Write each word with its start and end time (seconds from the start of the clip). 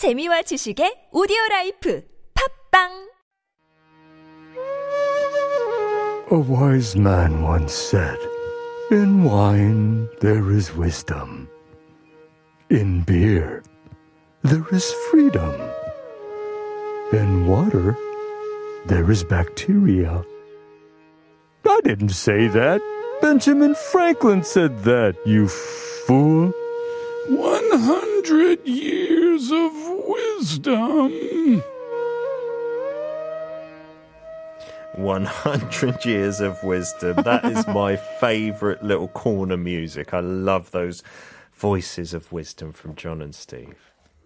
재미와 0.00 0.42
지식의 0.48 1.10
오디오 1.12 1.36
라이프 1.50 2.02
팝빵 2.72 2.88
A 6.32 6.38
wise 6.38 6.96
man 6.96 7.42
once 7.42 7.74
said, 7.74 8.16
In 8.90 9.24
wine 9.24 10.08
there 10.20 10.50
is 10.56 10.74
wisdom. 10.74 11.48
In 12.70 13.04
beer 13.04 13.62
there 14.42 14.64
is 14.72 14.90
freedom. 15.10 15.52
In 17.12 17.46
water 17.46 17.94
there 18.86 19.10
is 19.10 19.22
bacteria. 19.22 20.24
I 21.68 21.80
didn't 21.84 22.16
say 22.16 22.48
that. 22.48 22.80
Benjamin 23.20 23.76
Franklin 23.92 24.42
said 24.42 24.82
that, 24.84 25.14
you 25.26 25.46
fool. 25.46 26.54
100 27.28 28.66
years 28.66 29.18
of 29.50 29.72
wisdom. 30.06 31.62
100 34.96 36.04
years 36.04 36.40
of 36.40 36.62
wisdom. 36.62 37.16
That 37.22 37.44
is 37.44 37.66
my 37.68 37.96
favorite 37.96 38.82
little 38.82 39.08
corner 39.08 39.56
music. 39.56 40.12
I 40.12 40.20
love 40.20 40.70
those 40.72 41.02
voices 41.54 42.12
of 42.12 42.30
wisdom 42.32 42.72
from 42.72 42.94
John 42.96 43.22
and 43.22 43.34
Steve. 43.34 43.76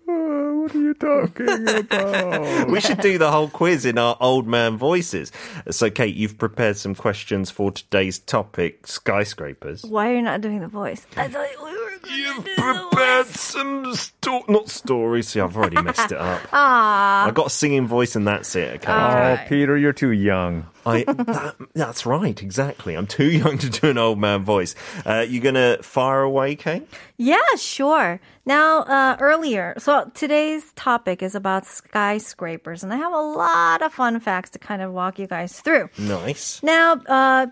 Uh, 0.09 0.13
what 0.13 0.75
are 0.75 0.79
you 0.81 0.95
talking 0.95 1.49
about? 1.69 2.69
We 2.71 2.81
should 2.81 3.01
do 3.01 3.19
the 3.19 3.31
whole 3.31 3.49
quiz 3.49 3.85
in 3.85 3.99
our 3.99 4.17
old 4.21 4.47
man 4.47 4.77
voices. 4.77 5.31
So, 5.71 5.91
Kate, 5.91 6.15
you've 6.15 6.39
prepared 6.39 6.77
some 6.77 6.95
questions 6.95 7.51
for 7.51 7.71
today's 7.71 8.19
topic 8.19 8.87
skyscrapers. 8.87 9.83
Why 9.85 10.11
are 10.11 10.15
you 10.17 10.23
not 10.23 10.41
doing 10.41 10.61
the 10.61 10.69
voice? 10.69 11.07
I 11.17 11.29
thought 11.29 11.49
we 11.63 11.65
were 11.65 11.73
going 11.73 11.84
You've 12.09 12.45
to 12.45 12.51
do 12.51 12.55
the 12.57 12.89
prepared 12.91 13.27
some 13.27 13.95
sto- 13.95 14.45
not 14.49 14.69
stories. 14.69 15.29
See, 15.29 15.41
I've 15.41 15.57
already 15.57 15.81
messed 15.83 16.13
it 16.13 16.19
up. 16.19 16.43
Ah, 16.53 17.27
I 17.27 17.31
got 17.31 17.47
a 17.47 17.51
singing 17.51 17.87
voice, 17.87 18.17
and 18.17 18.27
that's 18.27 18.55
it. 18.57 18.77
Okay, 18.77 18.93
oh, 18.93 19.39
Peter, 19.49 19.77
you're 19.77 19.93
too 19.93 20.11
young. 20.13 20.67
I 20.87 21.05
that, 21.09 21.57
that's 21.75 22.05
right, 22.07 22.41
exactly. 22.43 22.95
I'm 22.95 23.07
too 23.07 23.31
young 23.31 23.59
to 23.59 23.71
do 23.71 23.89
an 23.91 23.99
old 23.99 24.19
man 24.19 24.45
voice. 24.45 24.75
Uh, 25.05 25.25
you 25.27 25.41
gonna 25.41 25.79
fire 25.83 26.21
away, 26.23 26.57
Kate? 26.57 26.87
yeah, 27.17 27.39
sure. 27.57 28.21
Now, 28.47 28.81
uh, 28.83 29.17
earlier, 29.21 29.75
so 29.79 30.11
today's 30.15 30.71
topic 30.75 31.23
is 31.23 31.35
about 31.35 31.65
skyscrapers, 31.67 32.85
and 32.85 32.93
I 32.93 32.97
have 32.97 33.13
a 33.13 33.21
lot 33.21 33.81
of 33.83 33.93
fun 33.93 34.21
facts 34.21 34.51
to 34.51 34.59
kind 34.59 34.83
of 34.83 34.93
walk 34.93 35.19
you 35.19 35.27
guys 35.27 35.61
through. 35.61 35.89
Nice. 35.99 36.63
Now, 36.63 36.93
uh, 37.07 37.47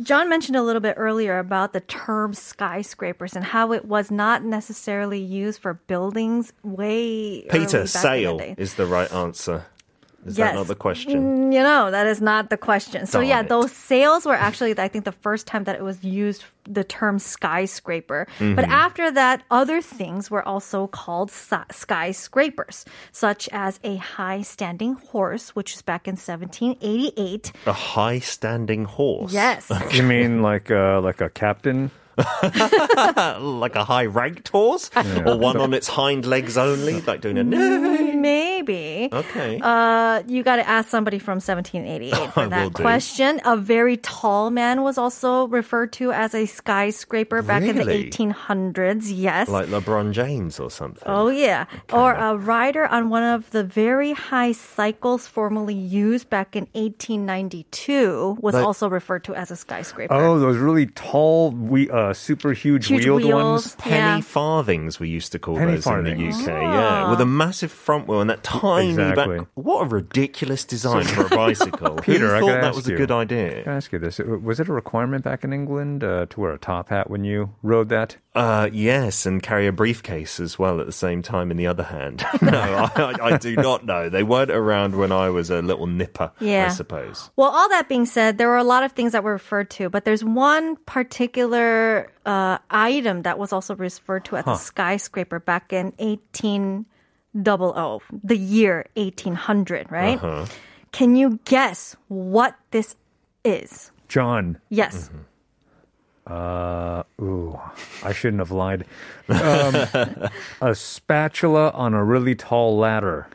John 0.00 0.28
mentioned 0.28 0.56
a 0.56 0.62
little 0.62 0.80
bit 0.80 0.94
earlier 0.96 1.38
about 1.38 1.72
the 1.72 1.80
term 1.80 2.32
skyscrapers 2.32 3.34
and 3.34 3.44
how 3.44 3.72
it 3.72 3.84
was 3.84 4.10
not 4.10 4.44
necessarily 4.44 5.18
used 5.18 5.60
for 5.60 5.74
buildings 5.74 6.52
way 6.62 7.42
Peter, 7.50 7.80
the 7.80 7.86
sail 7.88 8.38
day. 8.38 8.54
is 8.56 8.74
the 8.74 8.86
right 8.86 9.12
answer. 9.12 9.66
Is 10.26 10.36
Yes. 10.36 10.50
that 10.50 10.54
not 10.56 10.66
the 10.66 10.74
question? 10.74 11.48
Mm, 11.48 11.52
You 11.54 11.62
know, 11.62 11.90
that 11.90 12.06
is 12.06 12.20
not 12.20 12.50
the 12.50 12.56
question. 12.56 13.06
So 13.06 13.18
Darn 13.20 13.28
yeah, 13.28 13.40
it. 13.40 13.48
those 13.48 13.70
sails 13.72 14.26
were 14.26 14.34
actually, 14.34 14.76
I 14.78 14.88
think, 14.88 15.04
the 15.04 15.12
first 15.12 15.46
time 15.46 15.64
that 15.64 15.76
it 15.76 15.82
was 15.82 16.02
used, 16.02 16.44
the 16.64 16.82
term 16.84 17.18
skyscraper. 17.18 18.26
Mm-hmm. 18.38 18.56
But 18.56 18.64
after 18.66 19.10
that, 19.12 19.42
other 19.50 19.80
things 19.80 20.28
were 20.30 20.42
also 20.46 20.88
called 20.88 21.30
skyscrapers, 21.30 22.84
such 23.12 23.48
as 23.52 23.78
a 23.84 23.96
high 23.96 24.42
standing 24.42 24.94
horse, 25.12 25.54
which 25.54 25.74
is 25.74 25.82
back 25.82 26.08
in 26.08 26.16
1788. 26.16 27.52
A 27.66 27.72
high 27.72 28.18
standing 28.18 28.84
horse. 28.84 29.32
Yes. 29.32 29.70
You 29.92 30.02
mean 30.02 30.42
like 30.42 30.70
uh, 30.70 31.00
like 31.00 31.20
a 31.20 31.28
captain? 31.30 31.90
like 33.40 33.76
a 33.76 33.84
high 33.84 34.06
ranked 34.06 34.48
horse? 34.48 34.90
Or 35.24 35.36
one 35.36 35.56
on 35.56 35.74
its 35.74 35.88
hind 35.88 36.26
legs 36.26 36.56
only, 36.56 37.00
like 37.02 37.20
doing 37.20 37.38
a 37.38 37.44
Maybe. 37.44 39.08
Okay. 39.12 39.60
Uh, 39.62 40.22
you 40.26 40.42
got 40.42 40.56
to 40.56 40.68
ask 40.68 40.88
somebody 40.88 41.18
from 41.18 41.36
1788 41.36 42.14
for 42.32 42.40
will 42.42 42.50
that 42.50 42.64
do. 42.74 42.82
question. 42.82 43.40
A 43.44 43.56
very 43.56 43.96
tall 43.98 44.50
man 44.50 44.82
was 44.82 44.98
also 44.98 45.46
referred 45.48 45.92
to 45.94 46.12
as 46.12 46.34
a 46.34 46.46
skyscraper 46.46 47.42
back 47.42 47.62
in 47.62 47.76
the 47.76 47.84
1800s. 47.84 49.12
Yes. 49.14 49.48
like 49.48 49.66
LeBron 49.68 50.12
James 50.12 50.58
or 50.60 50.70
something. 50.70 51.02
Oh, 51.06 51.28
yeah. 51.28 51.66
Or 51.92 52.12
a 52.14 52.36
rider 52.36 52.86
on 52.86 53.08
one 53.10 53.22
of 53.22 53.50
the 53.50 53.62
very 53.64 54.12
high 54.12 54.52
cycles 54.52 55.26
formerly 55.26 55.74
used 55.74 56.28
back 56.28 56.56
in 56.56 56.66
1892 56.72 58.38
was 58.40 58.54
Like- 58.54 58.64
also 58.64 58.88
referred 58.88 59.24
to 59.24 59.34
as 59.34 59.50
a 59.50 59.56
skyscraper. 59.56 60.12
Oh, 60.12 60.38
those 60.38 60.56
really 60.58 60.86
tall, 60.86 61.50
we 61.52 61.88
uh, 61.90 62.07
super 62.12 62.52
huge, 62.52 62.86
Huge 62.88 63.04
wheeled 63.04 63.24
wheels. 63.24 63.32
ones. 63.32 63.74
Penny 63.76 63.96
Yeah. 63.96 64.20
farthings, 64.20 64.98
we 65.00 65.08
used 65.08 65.32
to 65.32 65.38
call 65.38 65.56
Penny 65.56 65.72
those 65.76 65.86
in 65.86 66.04
the 66.04 66.10
UK. 66.12 66.46
Yeah, 66.48 67.10
with 67.10 67.20
a 67.20 67.26
massive 67.26 67.70
front 67.72 68.06
wheel 68.08 68.20
and 68.20 68.30
that 68.30 68.42
tiny 68.42 68.90
Exactly. 68.90 69.38
back. 69.38 69.48
What 69.54 69.82
a 69.82 69.86
ridiculous 69.88 70.64
design 70.64 71.04
for 71.04 71.26
a 71.26 71.28
bicycle. 71.36 71.96
Peter, 71.96 72.28
Who 72.30 72.36
I 72.36 72.40
thought 72.40 72.46
that 72.60 72.64
ask 72.64 72.76
was 72.76 72.86
a 72.88 72.94
good 72.94 73.08
Can 73.08 73.16
I 73.16 73.20
idea? 73.22 73.62
ask 73.66 73.92
you 73.92 73.98
this? 73.98 74.18
Was 74.18 74.60
it 74.60 74.68
a 74.68 74.72
requirement 74.72 75.24
back 75.24 75.44
in 75.44 75.52
England 75.52 76.04
uh, 76.04 76.26
to 76.30 76.40
wear 76.40 76.52
a 76.52 76.58
top 76.58 76.88
hat 76.90 77.10
when 77.10 77.24
you 77.24 77.50
rode 77.62 77.88
that? 77.90 78.16
Uh, 78.38 78.70
yes, 78.72 79.26
and 79.26 79.42
carry 79.42 79.66
a 79.66 79.72
briefcase 79.72 80.38
as 80.38 80.56
well 80.56 80.78
at 80.78 80.86
the 80.86 80.92
same 80.92 81.22
time 81.22 81.50
in 81.50 81.56
the 81.56 81.66
other 81.66 81.82
hand. 81.82 82.24
no, 82.40 82.56
I, 82.56 82.88
I, 82.94 83.32
I 83.32 83.36
do 83.36 83.56
not 83.56 83.84
know. 83.84 84.08
They 84.08 84.22
weren't 84.22 84.52
around 84.52 84.94
when 84.94 85.10
I 85.10 85.28
was 85.28 85.50
a 85.50 85.60
little 85.60 85.88
nipper, 85.88 86.30
yeah. 86.38 86.66
I 86.66 86.68
suppose. 86.68 87.32
Well, 87.34 87.50
all 87.50 87.68
that 87.70 87.88
being 87.88 88.06
said, 88.06 88.38
there 88.38 88.46
were 88.46 88.56
a 88.56 88.62
lot 88.62 88.84
of 88.84 88.92
things 88.92 89.10
that 89.10 89.24
were 89.24 89.32
referred 89.32 89.70
to, 89.70 89.90
but 89.90 90.04
there's 90.04 90.22
one 90.22 90.76
particular 90.86 92.12
uh, 92.24 92.58
item 92.70 93.22
that 93.22 93.40
was 93.40 93.52
also 93.52 93.74
referred 93.74 94.24
to 94.26 94.36
as 94.36 94.46
a 94.46 94.54
skyscraper 94.54 95.40
back 95.40 95.72
in 95.72 95.86
1800, 95.98 98.00
the 98.22 98.36
year 98.36 98.86
1800, 98.94 99.90
right? 99.90 100.22
Uh-huh. 100.22 100.46
Can 100.92 101.16
you 101.16 101.40
guess 101.44 101.96
what 102.06 102.54
this 102.70 102.94
is? 103.44 103.90
John. 104.06 104.60
Yes. 104.68 105.10
Uh, 106.28 107.02
ooh, 107.20 107.58
I 108.02 108.12
shouldn't 108.12 108.40
have 108.40 108.50
lied. 108.50 108.84
Um, 109.28 109.74
a 110.60 110.74
spatula 110.74 111.70
on 111.70 111.94
a 111.94 112.04
really 112.04 112.34
tall 112.34 112.76
ladder. 112.76 113.28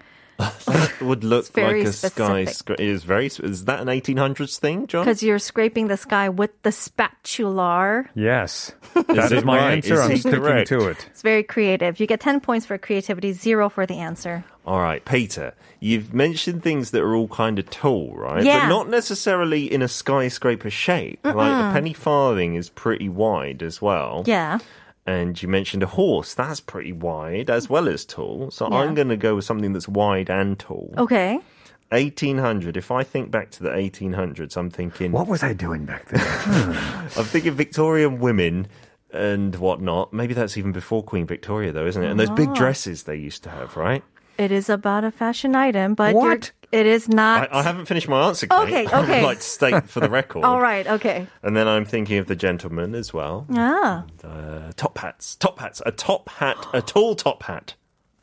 It 0.67 1.01
would 1.01 1.23
look 1.23 1.47
very 1.53 1.79
like 1.79 1.89
a 1.89 1.93
specific. 1.93 2.49
sky. 2.49 2.73
It 2.73 2.79
is 2.79 3.03
very. 3.03 3.27
Is 3.27 3.65
that 3.65 3.79
an 3.79 3.87
1800s 3.87 4.59
thing, 4.59 4.87
John? 4.87 5.05
Because 5.05 5.23
you're 5.23 5.39
scraping 5.39 5.87
the 5.87 5.97
sky 5.97 6.29
with 6.29 6.51
the 6.63 6.71
spatular. 6.71 8.09
Yes, 8.15 8.71
that 8.93 9.09
is, 9.09 9.31
it 9.31 9.37
is 9.39 9.43
my 9.43 9.57
right? 9.57 9.73
answer. 9.75 9.93
Is 9.93 9.99
I'm 9.99 10.11
he 10.11 10.17
sticking 10.17 10.39
correct? 10.39 10.67
to 10.69 10.87
it. 10.87 11.07
It's 11.11 11.21
very 11.21 11.43
creative. 11.43 11.99
You 11.99 12.07
get 12.07 12.19
10 12.19 12.41
points 12.41 12.65
for 12.65 12.77
creativity, 12.77 13.31
zero 13.31 13.69
for 13.69 13.85
the 13.85 13.99
answer. 13.99 14.43
All 14.65 14.79
right, 14.79 15.03
Peter, 15.03 15.53
you've 15.79 16.13
mentioned 16.13 16.63
things 16.63 16.91
that 16.91 17.01
are 17.01 17.15
all 17.15 17.27
kind 17.27 17.59
of 17.59 17.69
tall, 17.69 18.13
right? 18.15 18.43
Yeah. 18.43 18.61
But 18.61 18.69
not 18.69 18.89
necessarily 18.89 19.71
in 19.71 19.81
a 19.81 19.87
skyscraper 19.89 20.69
shape. 20.69 21.19
Like 21.23 21.51
a 21.51 21.73
penny 21.73 21.93
farthing 21.93 22.55
is 22.55 22.69
pretty 22.69 23.09
wide 23.09 23.61
as 23.61 23.81
well. 23.81 24.23
Yeah. 24.25 24.59
And 25.05 25.41
you 25.41 25.49
mentioned 25.49 25.83
a 25.83 25.87
horse. 25.87 26.33
That's 26.33 26.61
pretty 26.61 26.93
wide 26.93 27.49
as 27.49 27.69
well 27.69 27.89
as 27.89 28.05
tall. 28.05 28.51
So 28.51 28.69
Yeah. 28.69 28.77
I'm 28.77 28.95
going 28.95 29.09
to 29.09 29.17
go 29.17 29.35
with 29.35 29.43
something 29.43 29.73
that's 29.73 29.87
wide 29.87 30.29
and 30.29 30.57
tall. 30.57 30.93
Okay. 30.97 31.41
1800. 31.89 32.77
If 32.77 32.89
I 32.89 33.03
think 33.03 33.29
back 33.29 33.51
to 33.51 33.63
the 33.63 33.69
1800s, 33.69 34.55
I'm 34.55 34.69
thinking, 34.69 35.11
What 35.11 35.27
was 35.27 35.43
I 35.43 35.51
doing 35.53 35.85
back 35.85 36.07
then? 36.07 36.21
Hmm. 36.43 37.19
I'm 37.19 37.25
thinking 37.25 37.53
Victorian 37.53 38.19
women 38.19 38.67
and 39.11 39.55
whatnot. 39.55 40.11
Maybe 40.11 40.33
that's 40.33 40.57
even 40.57 40.71
before 40.71 41.03
Queen 41.03 41.25
Victoria, 41.25 41.71
though, 41.71 41.85
isn't 41.85 42.01
it? 42.01 42.09
And 42.09 42.19
those 42.19 42.31
big 42.31 42.49
ah. 42.49 42.53
dresses 42.53 43.03
they 43.03 43.15
used 43.15 43.43
to 43.43 43.49
have, 43.49 43.77
right? 43.77 44.03
It 44.37 44.51
is 44.51 44.69
about 44.69 45.03
a 45.03 45.11
fashion 45.11 45.55
item, 45.55 45.93
but 45.95 46.15
What? 46.15 46.51
it 46.71 46.85
is 46.85 47.07
not. 47.07 47.53
I 47.53 47.61
haven't 47.61 47.85
finished 47.85 48.07
my 48.07 48.27
answer. 48.27 48.47
Kate. 48.47 48.55
Okay, 48.63 48.85
I 48.91 48.99
would 49.01 49.09
okay. 49.09 49.23
like 49.23 49.37
to 49.37 49.43
state 49.43 49.89
for 49.89 49.99
the 49.99 50.09
record. 50.19 50.43
All 50.43 50.59
right. 50.59 50.85
Okay. 50.87 51.27
And 51.43 51.55
then 51.55 51.67
I'm 51.67 51.85
thinking 51.85 52.17
of 52.17 52.27
the 52.27 52.35
gentleman 52.35 52.95
as 52.95 53.13
well. 53.13 53.45
Ah. 53.53 54.05
Uh, 54.23 54.71
top 54.75 54.97
hats. 54.97 55.35
Top 55.35 55.59
hats. 55.59 55.81
A 55.85 55.91
top 55.91 56.29
hat. 56.29 56.57
A 56.73 56.81
tall 56.81 57.15
top 57.15 57.43
hat. 57.43 57.75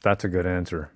That's 0.02 0.24
a 0.24 0.28
good 0.28 0.46
answer. 0.46 0.90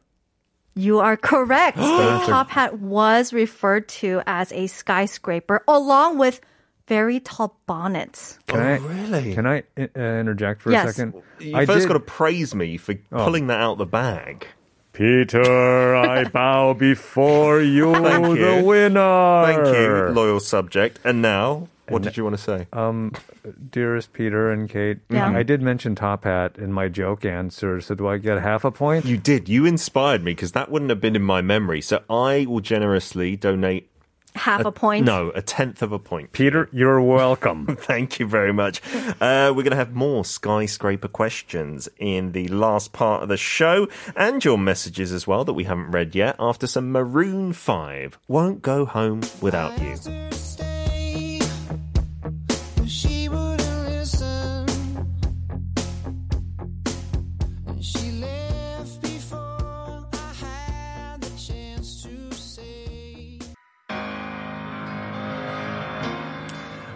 You 0.74 0.98
are 0.98 1.16
correct. 1.16 1.76
a 1.80 2.22
top 2.26 2.50
hat 2.50 2.80
was 2.80 3.32
referred 3.32 3.88
to 4.00 4.22
as 4.26 4.50
a 4.52 4.66
skyscraper 4.66 5.62
along 5.68 6.18
with 6.18 6.40
very 6.88 7.20
tall 7.20 7.56
bonnets. 7.66 8.38
Can 8.48 8.60
I, 8.60 8.76
really? 8.78 9.34
Can 9.34 9.46
I 9.46 9.62
uh, 9.78 9.82
interject 10.00 10.60
for 10.62 10.72
Yes. 10.72 10.90
a 10.90 10.92
second? 10.92 11.22
You 11.38 11.56
I 11.56 11.64
first 11.64 11.82
did- 11.82 11.88
got 11.88 11.94
to 11.94 12.00
praise 12.00 12.54
me 12.54 12.76
for 12.76 12.94
pulling 13.10 13.46
that 13.46 13.60
out 13.60 13.78
the 13.78 13.86
bag. 13.86 14.48
Peter, 14.94 15.94
I 15.96 16.22
bow 16.32 16.72
before 16.72 17.60
you, 17.60 17.92
Thank 17.92 18.26
the 18.38 18.58
you. 18.60 18.64
winner. 18.64 19.42
Thank 19.44 19.76
you, 19.76 20.08
loyal 20.14 20.38
subject. 20.40 21.00
And 21.04 21.20
now, 21.20 21.68
what 21.88 22.02
did 22.02 22.16
you 22.16 22.22
want 22.24 22.36
to 22.36 22.42
say? 22.42 22.66
Um, 22.72 23.12
dearest 23.70 24.12
Peter 24.12 24.50
and 24.52 24.70
Kate, 24.70 24.98
Yeah. 25.10 25.28
I 25.36 25.42
did 25.42 25.60
mention 25.60 25.94
top 25.96 26.24
hat 26.24 26.56
in 26.58 26.72
my 26.72 26.88
joke 26.88 27.24
answer, 27.24 27.80
so 27.80 27.94
do 27.96 28.06
I 28.06 28.18
get 28.18 28.40
half 28.40 28.64
a 28.64 28.70
point? 28.70 29.04
You 29.04 29.16
did. 29.18 29.48
You 29.48 29.66
inspired 29.66 30.22
me 30.22 30.30
because 30.32 30.52
that 30.52 30.70
wouldn't 30.70 30.90
have 30.90 31.00
been 31.00 31.16
in 31.16 31.22
my 31.22 31.42
memory. 31.42 31.80
So 31.80 32.02
I 32.08 32.46
will 32.48 32.60
generously 32.60 33.36
donate 33.36 33.90
Half 34.34 34.64
a 34.64 34.72
point. 34.72 35.06
No, 35.06 35.30
a 35.34 35.42
tenth 35.42 35.80
of 35.82 35.92
a 35.92 35.98
point. 35.98 36.32
Peter, 36.32 36.68
you're 36.72 37.00
welcome. 37.00 37.76
Thank 37.80 38.18
you 38.18 38.26
very 38.26 38.52
much. 38.52 38.82
Uh, 39.20 39.52
we're 39.54 39.62
going 39.62 39.70
to 39.70 39.76
have 39.76 39.94
more 39.94 40.24
skyscraper 40.24 41.08
questions 41.08 41.88
in 41.98 42.32
the 42.32 42.48
last 42.48 42.92
part 42.92 43.22
of 43.22 43.28
the 43.28 43.36
show 43.36 43.88
and 44.16 44.44
your 44.44 44.58
messages 44.58 45.12
as 45.12 45.26
well 45.26 45.44
that 45.44 45.52
we 45.52 45.64
haven't 45.64 45.90
read 45.92 46.14
yet 46.14 46.34
after 46.38 46.66
some 46.66 46.90
Maroon 46.90 47.52
5. 47.52 48.18
Won't 48.26 48.62
go 48.62 48.84
home 48.84 49.20
without 49.40 49.80
you. 49.80 49.94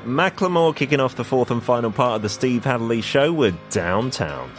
Macklemore 0.08 0.74
kicking 0.74 1.00
off 1.00 1.16
the 1.16 1.24
fourth 1.24 1.50
and 1.50 1.62
final 1.62 1.90
part 1.90 2.16
of 2.16 2.22
the 2.22 2.30
Steve 2.30 2.64
Hadley 2.64 3.02
show 3.02 3.30
with 3.30 3.54
Downtown. 3.68 4.50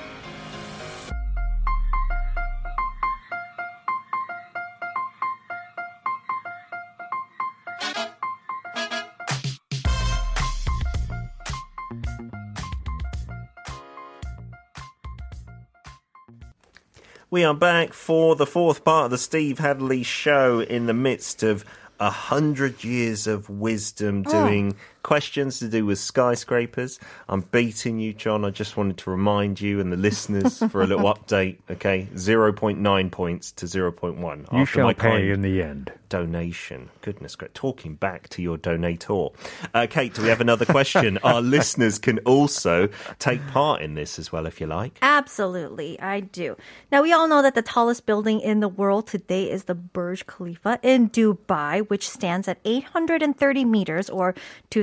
We 17.32 17.44
are 17.44 17.56
back 17.56 17.94
for 17.94 18.36
the 18.36 18.46
fourth 18.46 18.84
part 18.84 19.06
of 19.06 19.12
the 19.12 19.18
Steve 19.18 19.58
Hadley 19.58 20.04
show 20.04 20.60
in 20.60 20.86
the 20.86 20.94
midst 20.94 21.42
of 21.42 21.66
a 22.00 22.12
hundred 22.12 22.84
years 22.84 23.26
of 23.26 23.50
wisdom 23.50 24.24
oh. 24.28 24.32
doing 24.32 24.76
questions 25.04 25.60
to 25.60 25.68
do 25.68 25.86
with 25.86 26.00
skyscrapers. 26.00 27.00
I'm 27.28 27.42
beating 27.42 28.00
you, 28.00 28.14
John. 28.14 28.46
I 28.46 28.50
just 28.50 28.78
wanted 28.78 28.98
to 29.00 29.12
remind 29.12 29.62
you 29.62 29.80
and 29.80 29.92
the 29.92 29.98
listeners 29.98 30.60
for 30.72 30.82
a 30.82 30.88
little 30.88 31.14
update. 31.14 31.58
Okay, 31.70 32.08
0.9 32.16 33.12
points 33.12 33.52
to 33.54 33.66
0.1. 33.66 34.52
You 34.52 34.60
after 34.60 34.66
shall 34.66 34.84
my 34.86 34.94
pay 34.94 35.32
in 35.32 35.42
the 35.42 35.62
end. 35.62 35.92
donation. 36.10 36.90
Goodness 37.02 37.36
great. 37.36 37.54
Talking 37.54 37.96
back 37.96 38.30
to 38.30 38.42
your 38.42 38.58
donator. 38.58 39.34
Uh, 39.74 39.88
Kate, 39.90 40.14
do 40.14 40.22
we 40.24 40.30
have 40.30 40.42
another 40.42 40.66
question? 40.66 41.18
Our 41.24 41.42
listeners 41.42 42.00
can 42.00 42.20
also 42.20 42.90
take 43.20 43.46
part 43.48 43.82
in 43.82 43.96
this 43.96 44.20
as 44.20 44.32
well 44.32 44.46
if 44.46 44.60
you 44.60 44.68
like. 44.68 44.98
Absolutely, 45.02 46.00
I 46.00 46.20
do. 46.22 46.58
Now, 46.92 47.02
we 47.04 47.14
all 47.14 47.28
know 47.28 47.42
that 47.42 47.56
the 47.56 47.62
tallest 47.62 48.06
building 48.06 48.40
in 48.42 48.60
the 48.60 48.68
world 48.68 49.08
today 49.08 49.50
is 49.50 49.66
the 49.66 49.76
Burj 49.76 50.26
Khalifa 50.26 50.80
in 50.82 51.10
Dubai, 51.10 51.88
which 51.90 52.10
stands 52.10 52.48
at 52.48 52.60
830 52.66 53.66
meters 53.66 54.10
or 54.10 54.36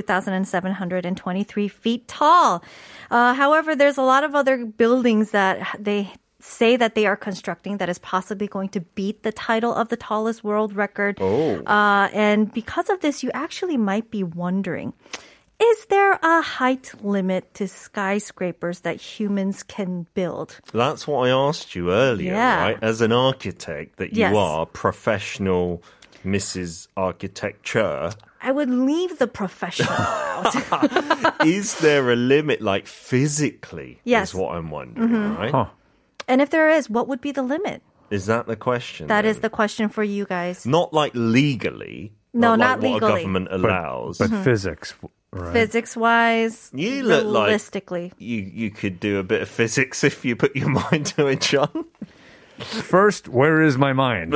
2,723 0.07 1.67
feet 1.67 2.07
tall. 2.07 2.63
Uh, 3.11 3.33
however, 3.33 3.75
there's 3.75 3.97
a 3.97 4.01
lot 4.01 4.23
of 4.23 4.35
other 4.35 4.65
buildings 4.65 5.31
that 5.31 5.67
they 5.79 6.11
say 6.39 6.77
that 6.77 6.95
they 6.95 7.05
are 7.07 7.15
constructing 7.17 7.77
that 7.77 7.89
is 7.89 7.97
possibly 7.99 8.47
going 8.47 8.69
to 8.69 8.79
beat 8.81 9.23
the 9.23 9.31
title 9.31 9.73
of 9.73 9.89
the 9.89 9.97
tallest 9.97 10.43
world 10.43 10.75
record. 10.75 11.17
Oh. 11.19 11.57
Uh, 11.65 12.09
and 12.13 12.53
because 12.53 12.89
of 12.89 13.01
this, 13.01 13.23
you 13.23 13.31
actually 13.33 13.77
might 13.77 14.11
be 14.11 14.23
wondering. 14.23 14.93
Is 15.59 15.85
there 15.87 16.19
a 16.21 16.41
height 16.43 16.93
limit 17.01 17.51
to 17.55 17.67
skyscrapers 17.67 18.81
that 18.81 18.97
humans 19.01 19.63
can 19.63 20.05
build? 20.13 20.59
That's 20.71 21.07
what 21.07 21.27
I 21.27 21.31
asked 21.31 21.73
you 21.73 21.91
earlier, 21.91 22.33
Yeah. 22.33 22.61
right? 22.61 22.77
As 22.83 23.01
an 23.01 23.11
architect 23.11 23.97
that 23.97 24.13
you 24.13 24.19
Yes. 24.19 24.35
are, 24.35 24.67
professional 24.67 25.81
Mrs. 26.25 26.87
Architecture, 26.97 28.11
I 28.41 28.51
would 28.51 28.69
leave 28.69 29.17
the 29.19 29.27
professional 29.27 29.89
out. 29.91 31.45
is 31.45 31.79
there 31.79 32.11
a 32.11 32.15
limit, 32.15 32.61
like 32.61 32.87
physically? 32.87 33.99
Yes. 34.03 34.29
Mm-hmm. 34.29 34.37
Is 34.37 34.41
what 34.41 34.55
I'm 34.55 34.69
wondering, 34.71 35.35
right? 35.35 35.51
Huh. 35.51 35.65
and 36.27 36.41
if 36.41 36.49
there 36.49 36.69
is, 36.69 36.89
what 36.89 37.07
would 37.07 37.21
be 37.21 37.31
the 37.31 37.43
limit? 37.43 37.81
Is 38.09 38.25
that 38.27 38.47
the 38.47 38.55
question? 38.55 39.07
That 39.07 39.25
is 39.25 39.37
then? 39.37 39.41
the 39.41 39.49
question 39.49 39.89
for 39.89 40.03
you 40.03 40.25
guys. 40.25 40.65
Not 40.65 40.93
like 40.93 41.11
legally. 41.13 42.13
No, 42.33 42.51
like 42.51 42.59
not 42.59 42.79
what 42.81 42.83
legally. 42.93 43.11
a 43.11 43.15
government 43.17 43.47
allows. 43.51 44.17
But 44.19 44.29
physics, 44.43 44.93
right? 45.31 45.51
Physics 45.53 45.97
wise, 45.97 46.69
You 46.73 47.03
look 47.03 47.25
like- 47.25 47.45
realistically. 47.47 48.13
you 48.17 48.37
you 48.53 48.69
could 48.71 48.99
do 48.99 49.17
a 49.19 49.23
bit 49.23 49.41
of 49.41 49.49
physics 49.49 50.03
if 50.09 50.23
you 50.23 50.35
put 50.35 50.55
your 50.55 50.69
mind 50.91 51.07
to 51.17 51.27
it, 51.27 51.41
John. 51.41 51.85
First, 52.59 53.27
where 53.27 53.61
is 53.61 53.77
my 53.77 53.93
mind? 53.93 54.33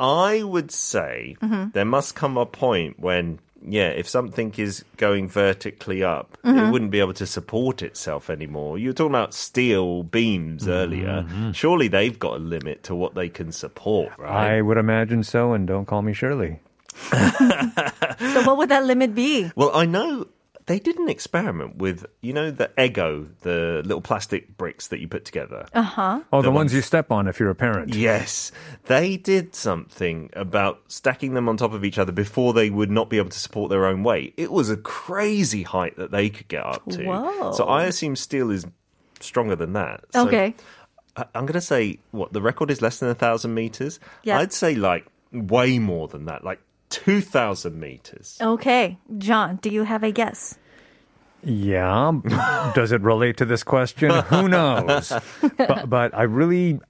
I 0.00 0.42
would 0.42 0.70
say 0.72 1.36
Mm-hmm. 1.42 1.70
there 1.72 1.84
must 1.84 2.14
come 2.14 2.36
a 2.38 2.46
point 2.46 2.98
when, 2.98 3.38
yeah, 3.62 3.88
if 3.88 4.08
something 4.08 4.54
is 4.56 4.84
going 4.96 5.28
vertically 5.28 6.02
up, 6.02 6.38
Mm-hmm. 6.42 6.58
it 6.58 6.70
wouldn't 6.72 6.90
be 6.90 7.00
able 7.00 7.12
to 7.14 7.26
support 7.26 7.82
itself 7.82 8.30
anymore. 8.30 8.78
You 8.78 8.88
were 8.88 8.92
talking 8.94 9.10
about 9.12 9.34
steel 9.34 10.02
beams 10.02 10.66
earlier. 10.66 11.26
Surely 11.52 11.88
they've 11.88 12.18
got 12.18 12.36
a 12.36 12.38
limit 12.38 12.82
to 12.84 12.94
what 12.94 13.14
they 13.14 13.28
can 13.28 13.52
support, 13.52 14.10
right? 14.18 14.54
I 14.56 14.62
would 14.62 14.78
imagine 14.78 15.22
so, 15.22 15.52
and 15.52 15.66
don't 15.68 15.84
call 15.84 16.00
me 16.02 16.14
Shirley. 16.14 16.60
So, 17.12 18.42
what 18.44 18.58
would 18.58 18.68
that 18.68 18.84
limit 18.84 19.14
be? 19.14 19.50
Well, 19.56 19.70
I 19.74 19.86
know 19.86 20.26
they 20.70 20.78
did 20.78 20.96
an 21.00 21.08
experiment 21.08 21.76
with, 21.78 22.06
you 22.20 22.32
know, 22.32 22.52
the 22.52 22.70
Lego, 22.78 23.26
the 23.40 23.82
little 23.84 24.00
plastic 24.00 24.56
bricks 24.56 24.86
that 24.88 25.00
you 25.00 25.08
put 25.08 25.24
together. 25.24 25.66
Uh-huh. 25.74 26.20
Oh, 26.32 26.42
the, 26.42 26.46
The 26.46 26.50
ones 26.50 26.56
ones- 26.70 26.74
you 26.74 26.82
step 26.82 27.10
on 27.10 27.26
if 27.26 27.40
you're 27.40 27.50
a 27.50 27.54
parent. 27.56 27.92
Yes, 27.94 28.52
they 28.84 29.16
did 29.16 29.56
something 29.56 30.30
about 30.34 30.80
stacking 30.86 31.34
them 31.34 31.48
on 31.48 31.56
top 31.56 31.72
of 31.72 31.84
each 31.84 31.98
other 31.98 32.12
before 32.12 32.52
they 32.52 32.70
would 32.70 32.90
not 32.90 33.10
be 33.10 33.18
able 33.18 33.30
to 33.30 33.38
support 33.40 33.68
their 33.70 33.84
own 33.84 34.04
weight. 34.04 34.32
It 34.36 34.52
was 34.52 34.70
a 34.70 34.76
crazy 34.76 35.64
height 35.64 35.96
that 35.96 36.12
they 36.12 36.30
could 36.30 36.46
get 36.46 36.64
up 36.64 36.88
to. 36.90 37.04
Whoa. 37.04 37.52
So 37.52 37.64
I 37.64 37.84
assume 37.86 38.14
steel 38.14 38.50
is 38.52 38.64
stronger 39.18 39.56
than 39.56 39.72
that. 39.72 40.04
So 40.12 40.28
Okay. 40.28 40.54
I- 41.16 41.24
I'm 41.34 41.46
going 41.46 41.54
to 41.54 41.60
say 41.60 41.98
what 42.12 42.32
the 42.32 42.40
record 42.40 42.70
is 42.70 42.80
less 42.80 43.00
than 43.00 43.08
a 43.08 43.14
thousand 43.14 43.54
meters. 43.54 43.98
Yeah. 44.22 44.38
I'd 44.38 44.52
say 44.52 44.76
like 44.76 45.06
way 45.32 45.80
more 45.80 46.06
than 46.06 46.26
that, 46.26 46.44
like 46.44 46.60
two 46.90 47.20
thousand 47.20 47.78
meters. 47.78 48.36
Okay. 48.40 48.98
John, 49.18 49.56
do 49.62 49.70
you 49.70 49.82
have 49.84 50.02
a 50.02 50.10
guess? 50.12 50.56
Yeah. 51.42 52.12
Does 52.74 52.92
it 52.92 53.00
relate 53.00 53.36
to 53.38 53.44
this 53.44 53.62
question? 53.62 54.10
Who 54.30 54.48
knows? 54.48 55.12
but, 55.56 55.88
but 55.88 56.14
I 56.14 56.22
really, 56.22 56.80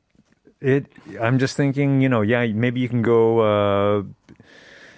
it. 0.61 0.87
I'm 1.20 1.38
just 1.38 1.56
thinking. 1.56 2.00
You 2.00 2.08
know, 2.08 2.23
yeah, 2.23 2.47
maybe 2.47 2.81
you 2.81 2.88
can 2.88 3.02
go 3.02 3.41
uh, 3.41 4.02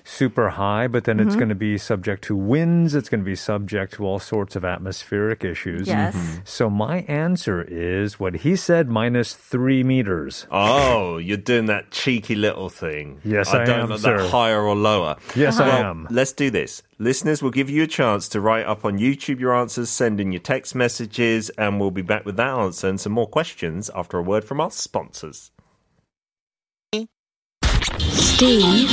super 0.05 0.51
high, 0.51 0.89
but 0.89 1.05
then 1.05 1.19
Mm-hmm. 1.19 1.27
it's 1.29 1.37
going 1.37 1.49
to 1.51 1.55
be 1.55 1.79
subject 1.79 2.25
to 2.25 2.35
winds. 2.37 2.95
It's 2.95 3.09
going 3.09 3.21
to 3.21 3.25
be 3.25 3.37
subject 3.37 3.95
to 3.95 4.05
all 4.07 4.19
sorts 4.19 4.57
of 4.57 4.65
atmospheric 4.65 5.45
issues. 5.45 5.87
Yes. 5.89 6.17
So 6.45 6.69
my 6.71 7.01
answer 7.03 7.63
is 7.63 8.19
what 8.19 8.37
he 8.37 8.57
said: 8.57 8.89
minus 8.89 9.35
three 9.35 9.83
meters. 9.85 10.47
Oh, 10.51 11.19
you're 11.19 11.37
doing 11.37 11.67
that 11.67 11.91
cheeky 11.91 12.35
little 12.35 12.69
thing. 12.69 13.21
Yes, 13.25 13.53
I 13.55 13.63
I 13.63 13.65
don't 13.65 13.81
am, 13.81 13.89
know 13.91 13.97
sir. 13.97 14.19
that 14.23 14.31
higher 14.31 14.63
or 14.63 14.75
lower. 14.75 15.17
Yes, 15.37 15.61
I 15.61 15.69
Well, 15.69 15.85
am. 15.85 16.07
Let's 16.11 16.33
do 16.33 16.51
this. 16.51 16.83
Listeners, 16.99 17.43
we'll 17.43 17.51
give 17.51 17.69
you 17.71 17.83
a 17.83 17.87
chance 17.89 18.29
to 18.31 18.41
write 18.41 18.67
up 18.67 18.85
on 18.85 18.99
YouTube 18.99 19.41
your 19.41 19.55
answers, 19.55 19.91
send 19.91 20.21
in 20.21 20.31
your 20.33 20.41
text 20.41 20.75
messages, 20.75 21.51
and 21.51 21.81
we'll 21.81 21.91
be 21.91 22.03
back 22.03 22.25
with 22.25 22.37
that 22.37 22.49
answer 22.59 22.89
and 22.89 23.01
some 23.01 23.13
more 23.13 23.27
questions 23.27 23.91
after 23.95 24.19
a 24.19 24.23
word 24.23 24.45
from 24.45 24.61
our 24.61 24.71
sponsors. 24.71 25.51
Steve 27.99 28.91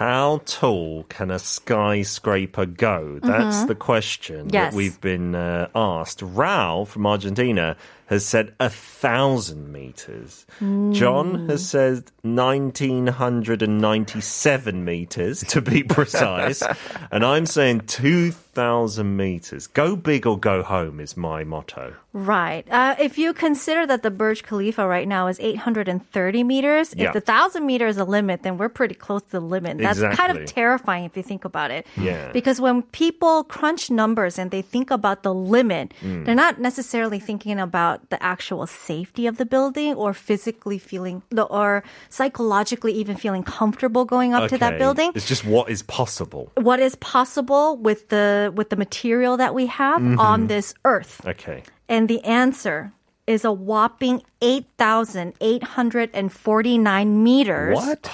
How 0.00 0.40
tall 0.46 1.04
can 1.10 1.30
a 1.30 1.38
skyscraper 1.38 2.64
go? 2.64 3.18
That's 3.22 3.64
the 3.64 3.74
question 3.74 4.46
Mm-hmm. 4.46 4.54
Yes. 4.54 4.72
that 4.72 4.76
we've 4.76 4.98
been 4.98 5.34
uh, 5.34 5.68
asked. 5.74 6.20
Raul 6.20 6.86
from 6.86 7.06
Argentina 7.06 7.76
has 8.10 8.26
said 8.26 8.52
a 8.60 8.68
thousand 8.68 9.72
meters. 9.72 10.44
Mm. 10.60 10.92
John 10.92 11.48
has 11.48 11.66
said 11.66 12.10
1997 12.22 14.84
meters 14.84 15.40
to 15.44 15.62
be 15.62 15.82
precise. 15.84 16.62
and 17.10 17.24
I'm 17.24 17.46
saying 17.46 17.82
2,000 17.86 19.16
meters. 19.16 19.66
Go 19.68 19.96
big 19.96 20.26
or 20.26 20.38
go 20.38 20.62
home 20.62 21.00
is 21.00 21.16
my 21.16 21.44
motto. 21.44 21.94
Right. 22.12 22.66
Uh, 22.70 22.96
if 22.98 23.18
you 23.18 23.32
consider 23.32 23.86
that 23.86 24.02
the 24.02 24.10
Burj 24.10 24.42
Khalifa 24.42 24.84
right 24.86 25.06
now 25.06 25.28
is 25.28 25.38
830 25.38 26.42
meters, 26.42 26.92
Yeah. 26.96 27.06
if 27.06 27.12
the 27.12 27.20
1,000 27.20 27.64
meter 27.64 27.86
is 27.86 27.98
a 27.98 28.04
limit, 28.04 28.42
then 28.42 28.58
we're 28.58 28.68
pretty 28.68 28.96
close 28.96 29.22
to 29.22 29.30
the 29.32 29.40
limit. 29.40 29.78
That's 29.78 30.00
kind 30.00 30.36
of 30.36 30.44
terrifying 30.46 31.04
if 31.04 31.16
you 31.16 31.22
think 31.22 31.44
about 31.44 31.70
it. 31.70 31.86
Yeah. 31.96 32.32
Because 32.32 32.60
when 32.60 32.82
people 32.82 33.44
crunch 33.44 33.90
numbers 33.90 34.38
and 34.38 34.50
they 34.50 34.60
think 34.62 34.90
about 34.90 35.22
the 35.22 35.32
limit, 35.32 35.94
Mm. 36.02 36.24
they're 36.26 36.34
not 36.34 36.60
necessarily 36.60 37.20
thinking 37.20 37.60
about 37.60 37.99
the 38.08 38.22
actual 38.22 38.66
safety 38.66 39.26
of 39.26 39.36
the 39.36 39.44
building 39.46 39.94
or 39.94 40.12
physically 40.14 40.78
feeling 40.78 41.22
or 41.36 41.82
psychologically 42.08 42.92
even 42.92 43.16
feeling 43.16 43.42
comfortable 43.42 44.04
going 44.04 44.32
up 44.34 44.48
to 44.50 44.58
that 44.58 44.78
building. 44.78 45.12
It's 45.14 45.26
just 45.28 45.44
what 45.44 45.70
is 45.70 45.82
possible. 45.82 46.50
What 46.56 46.80
is 46.80 46.94
possible 46.96 47.76
with 47.76 48.08
the 48.08 48.52
with 48.56 48.70
the 48.70 48.76
material 48.76 49.36
that 49.36 49.54
we 49.54 49.66
have 49.66 50.00
Mm-hmm. 50.00 50.18
on 50.18 50.46
this 50.46 50.72
earth? 50.84 51.20
Okay. 51.26 51.62
And 51.88 52.08
the 52.08 52.22
answer 52.24 52.92
is 53.26 53.44
a 53.44 53.52
whopping 53.52 54.22
8,849 54.40 57.22
meters. 57.22 57.76
What? 57.76 58.10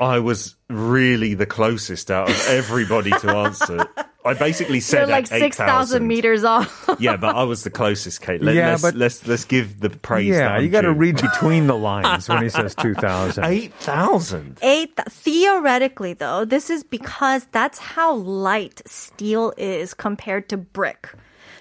I 0.00 0.18
was 0.20 0.54
really 0.68 1.34
the 1.34 1.44
closest 1.46 2.10
out 2.10 2.30
of 2.30 2.46
everybody 2.48 3.10
to 3.10 3.36
answer. 3.36 3.86
I 4.28 4.34
basically 4.34 4.80
said 4.80 5.00
They're 5.00 5.06
like 5.16 5.26
6,000 5.26 5.42
8,000. 5.46 6.06
meters 6.06 6.44
off. 6.44 6.88
Yeah, 7.00 7.16
but 7.16 7.34
I 7.36 7.44
was 7.44 7.64
the 7.64 7.70
closest, 7.70 8.20
Kate. 8.22 8.42
Let, 8.42 8.54
Yeah, 8.54 8.70
let's, 8.70 8.82
but- 8.82 8.94
let's 8.96 9.26
let's 9.26 9.44
give 9.44 9.80
the 9.80 9.90
praise. 9.90 10.28
Yeah, 10.28 10.56
that 10.58 10.62
you 10.62 10.68
got 10.68 10.82
to 10.82 10.92
due. 10.92 10.98
read 10.98 11.16
between 11.20 11.66
the 11.66 11.76
lines 11.76 12.28
when 12.28 12.42
he 12.42 12.48
says 12.48 12.74
2000. 12.74 13.44
eight 13.44 13.72
thousand. 13.74 14.58
Eight. 14.62 14.94
Theoretically, 15.08 16.14
though, 16.14 16.44
this 16.44 16.70
is 16.70 16.82
because 16.82 17.46
that's 17.52 17.78
how 17.78 18.14
light 18.14 18.82
steel 18.86 19.52
is 19.56 19.94
compared 19.94 20.48
to 20.50 20.56
brick. 20.56 21.08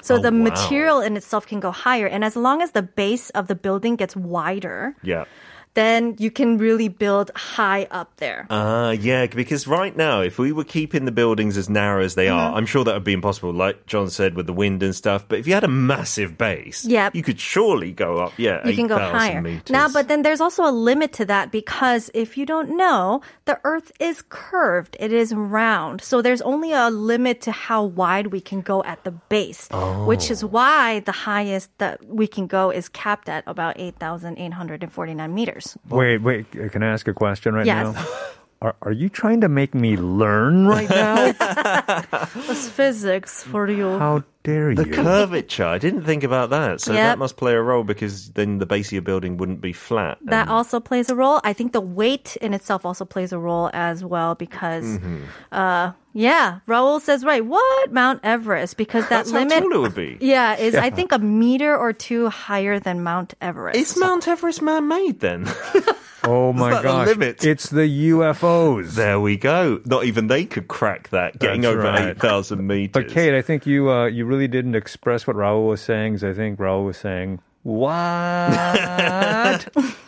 So 0.01 0.15
Oh, 0.15 0.21
the 0.21 0.31
wow. 0.31 0.43
material 0.49 1.01
in 1.01 1.17
itself 1.17 1.45
can 1.47 1.59
go 1.59 1.71
higher, 1.71 2.07
and 2.07 2.23
as 2.23 2.35
long 2.35 2.61
as 2.61 2.71
the 2.71 2.81
base 2.81 3.29
of 3.31 3.47
the 3.47 3.55
building 3.55 3.95
gets 3.97 4.15
wider, 4.15 4.95
Yeah. 5.03 5.25
Then 5.77 6.15
you 6.17 6.31
can 6.31 6.57
really 6.57 6.89
build 6.89 7.29
high 7.35 7.85
up 7.91 8.09
there. 8.17 8.47
Uh, 8.49 8.95
yeah, 8.99 9.27
because 9.27 9.67
right 9.67 9.95
now, 9.95 10.21
if 10.21 10.39
we 10.39 10.51
were 10.51 10.63
keeping 10.63 11.05
the 11.05 11.11
buildings 11.11 11.55
as 11.57 11.69
narrow 11.69 12.01
as 12.03 12.15
they 12.15 12.27
are, 12.27 12.47
Mm-hmm. 12.49 12.57
I'm 12.57 12.65
sure 12.65 12.83
that 12.83 12.93
would 12.93 13.03
be 13.03 13.13
impossible, 13.13 13.51
like 13.53 13.85
John 13.87 14.09
said, 14.09 14.35
with 14.35 14.47
the 14.47 14.53
wind 14.53 14.81
and 14.83 14.95
stuff. 14.95 15.25
But 15.27 15.39
if 15.39 15.47
you 15.47 15.53
had 15.53 15.63
a 15.63 15.67
massive 15.91 16.37
base, 16.37 16.85
Yep. 16.85 17.13
you 17.15 17.21
could 17.23 17.39
surely 17.39 17.91
go 17.91 18.17
up, 18.23 18.33
yeah, 18.37 18.65
you 18.67 18.75
can 18.75 18.87
go 18.87 18.97
higher. 18.97 19.41
meters. 19.41 19.69
Now, 19.69 19.87
but 19.89 20.07
then 20.07 20.21
there's 20.23 20.41
also 20.41 20.63
a 20.63 20.71
limit 20.71 21.13
to 21.19 21.25
that 21.25 21.51
because 21.51 22.09
if 22.13 22.37
you 22.37 22.45
don't 22.45 22.77
know, 22.77 23.21
the 23.45 23.59
earth 23.63 23.91
is 23.99 24.23
curved, 24.29 24.97
it 24.99 25.11
is 25.13 25.33
round. 25.33 26.01
So 26.01 26.21
there's 26.21 26.41
only 26.41 26.71
a 26.73 26.89
limit 26.89 27.41
to 27.41 27.51
how 27.51 27.83
wide 27.83 28.27
we 28.27 28.41
can 28.41 28.61
go 28.61 28.81
at 28.83 29.03
the 29.03 29.11
base, 29.11 29.67
which 30.05 30.31
is 30.31 30.43
why 30.45 31.01
the 31.01 31.11
highest 31.11 31.69
that 31.79 32.03
we 32.07 32.25
can 32.27 32.47
go 32.47 32.69
is 32.71 32.87
capped 32.89 33.27
at 33.29 33.43
about 33.45 33.75
8,849 33.79 35.33
meters. 35.33 35.66
Wait, 35.89 36.19
wait. 36.19 36.51
Can 36.71 36.83
I 36.83 36.87
ask 36.93 37.07
a 37.07 37.13
question 37.13 37.53
right 37.55 37.65
Yes. 37.65 37.93
now? 37.95 38.05
Are, 38.61 38.75
are 38.81 38.91
you 38.91 39.09
trying 39.09 39.41
to 39.41 39.49
make 39.49 39.75
me 39.75 39.97
learn 39.97 40.65
right 40.67 40.89
now? 40.89 41.33
It's 42.49 42.69
physics 42.69 43.43
for 43.43 43.67
you. 43.69 43.97
How 43.99 44.23
dare 44.47 44.73
the 44.73 44.87
you? 44.87 44.93
curvature, 44.93 45.65
I 45.65 45.77
didn't 45.77 46.03
think 46.03 46.23
about 46.23 46.49
that. 46.51 46.79
So 46.81 46.93
Yep. 46.93 47.01
that 47.03 47.19
must 47.19 47.35
play 47.35 47.53
a 47.53 47.61
role 47.61 47.83
because 47.83 48.29
then 48.31 48.59
the 48.59 48.65
base 48.65 48.87
of 48.87 48.93
your 48.93 49.01
building 49.01 49.35
wouldn't 49.37 49.59
be 49.61 49.73
flat. 49.73 50.17
That 50.23 50.41
and- 50.43 50.49
also 50.49 50.79
plays 50.79 51.09
a 51.09 51.15
role. 51.15 51.41
I 51.43 51.51
think 51.53 51.73
the 51.73 51.81
weight 51.81 52.37
in 52.39 52.53
itself 52.53 52.85
also 52.85 53.03
plays 53.05 53.33
a 53.33 53.39
role 53.39 53.69
as 53.73 54.03
well 54.05 54.35
because, 54.35 54.85
Mm-hmm. 54.85 55.23
uh, 55.51 55.91
yeah, 56.13 56.59
Raul 56.67 56.99
says 57.01 57.23
right. 57.23 57.45
What 57.45 57.91
Mount 57.91 58.21
Everest? 58.23 58.77
Because 58.77 59.03
that 59.09 59.25
That's 59.25 59.31
how 59.31 59.39
limit, 59.39 59.59
tall 59.63 59.73
it 59.73 59.79
would 59.79 59.95
be. 59.95 60.17
yeah, 60.21 60.55
is 60.55 60.73
I 60.75 60.89
think 60.89 61.11
a 61.11 61.19
meter 61.19 61.75
or 61.77 61.93
two 61.93 62.29
higher 62.29 62.79
than 62.79 63.03
Mount 63.03 63.33
Everest. 63.41 63.77
Is 63.77 63.97
Mount 63.99 64.27
Everest 64.27 64.61
man-made 64.61 65.19
then? 65.19 65.45
oh 66.23 66.53
my 66.53 66.71
that 66.71 66.81
the 66.81 66.87
gosh. 66.87 67.07
limit? 67.07 67.45
It's 67.45 67.69
the 67.69 67.85
UFOs. 68.11 68.95
there 68.95 69.19
we 69.19 69.37
go. 69.37 69.79
Not 69.85 70.05
even 70.05 70.27
they 70.27 70.45
could 70.45 70.67
crack 70.67 71.09
that, 71.09 71.37
getting 71.39 71.61
That's 71.61 71.73
over 71.73 71.83
right. 71.83 72.09
8,000 72.17 72.65
meters. 72.65 72.91
But 72.93 73.09
Kate, 73.09 73.35
I 73.35 73.41
think 73.41 73.65
you 73.65 73.89
uh, 73.91 74.05
you 74.07 74.25
really 74.25 74.36
didn't 74.45 74.75
express 74.75 75.25
what 75.25 75.35
Raul 75.35 75.67
was 75.67 75.81
saying. 75.81 76.13
'cause 76.13 76.23
I 76.23 76.33
think 76.33 76.59
Raul 76.59 76.85
was 76.85 76.97
saying, 76.97 77.39
"What 77.63 77.87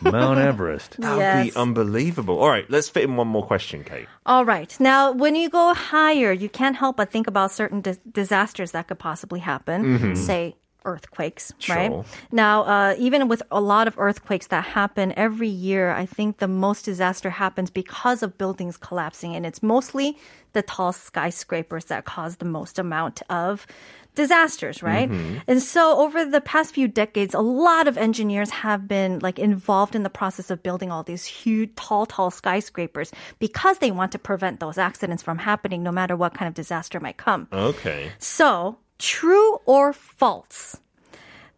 Mount 0.02 0.38
Everest?" 0.38 0.96
That 1.00 1.12
would 1.16 1.20
Yes. 1.20 1.46
be 1.50 1.56
unbelievable. 1.56 2.38
All 2.38 2.48
right, 2.48 2.68
let's 2.70 2.88
fit 2.88 3.04
in 3.04 3.16
one 3.16 3.26
more 3.28 3.44
question, 3.44 3.82
Kate. 3.84 4.06
All 4.26 4.44
right. 4.44 4.74
Now, 4.78 5.10
when 5.12 5.34
you 5.34 5.48
go 5.50 5.74
higher, 5.74 6.30
you 6.32 6.48
can't 6.48 6.76
help 6.76 6.96
but 6.98 7.10
think 7.10 7.26
about 7.26 7.50
certain 7.50 7.80
dis- 7.80 7.98
disasters 8.10 8.70
that 8.72 8.86
could 8.88 8.98
possibly 8.98 9.40
happen. 9.40 9.84
Mm-hmm. 9.98 10.14
Say 10.14 10.54
earthquakes, 10.84 11.52
right? 11.68 11.90
Now, 12.32 12.62
uh, 12.64 12.94
even 12.98 13.28
with 13.28 13.42
a 13.50 13.60
lot 13.60 13.88
of 13.88 13.98
earthquakes 13.98 14.48
that 14.48 14.64
happen 14.64 15.12
every 15.16 15.48
year, 15.48 15.90
I 15.90 16.06
think 16.06 16.38
the 16.38 16.48
most 16.48 16.84
disaster 16.84 17.30
happens 17.30 17.70
because 17.70 18.22
of 18.22 18.36
buildings 18.38 18.76
collapsing, 18.76 19.34
and 19.34 19.44
it's 19.46 19.62
mostly 19.62 20.16
the 20.52 20.62
tall 20.62 20.92
skyscrapers 20.92 21.86
that 21.86 22.04
cause 22.04 22.36
the 22.36 22.44
most 22.44 22.78
amount 22.78 23.22
of 23.30 23.66
disasters, 24.14 24.82
right? 24.82 25.08
And 25.46 25.62
so 25.62 25.98
over 25.98 26.24
the 26.24 26.40
past 26.40 26.74
few 26.74 26.88
decades, 26.88 27.34
a 27.34 27.40
lot 27.40 27.86
of 27.86 27.96
engineers 27.96 28.50
have 28.50 28.88
been 28.88 29.20
like 29.20 29.38
involved 29.38 29.94
in 29.94 30.02
the 30.02 30.10
process 30.10 30.50
of 30.50 30.62
building 30.62 30.90
all 30.90 31.02
these 31.02 31.24
huge, 31.24 31.74
tall, 31.76 32.06
tall 32.06 32.30
skyscrapers 32.30 33.12
because 33.38 33.78
they 33.78 33.90
want 33.90 34.12
to 34.12 34.18
prevent 34.18 34.60
those 34.60 34.78
accidents 34.78 35.22
from 35.22 35.38
happening 35.38 35.82
no 35.82 35.92
matter 35.92 36.16
what 36.16 36.34
kind 36.34 36.48
of 36.48 36.54
disaster 36.54 36.98
might 37.00 37.16
come. 37.16 37.46
Okay. 37.52 38.10
So, 38.18 38.78
true 39.00 39.58
or 39.64 39.92
false? 39.92 40.78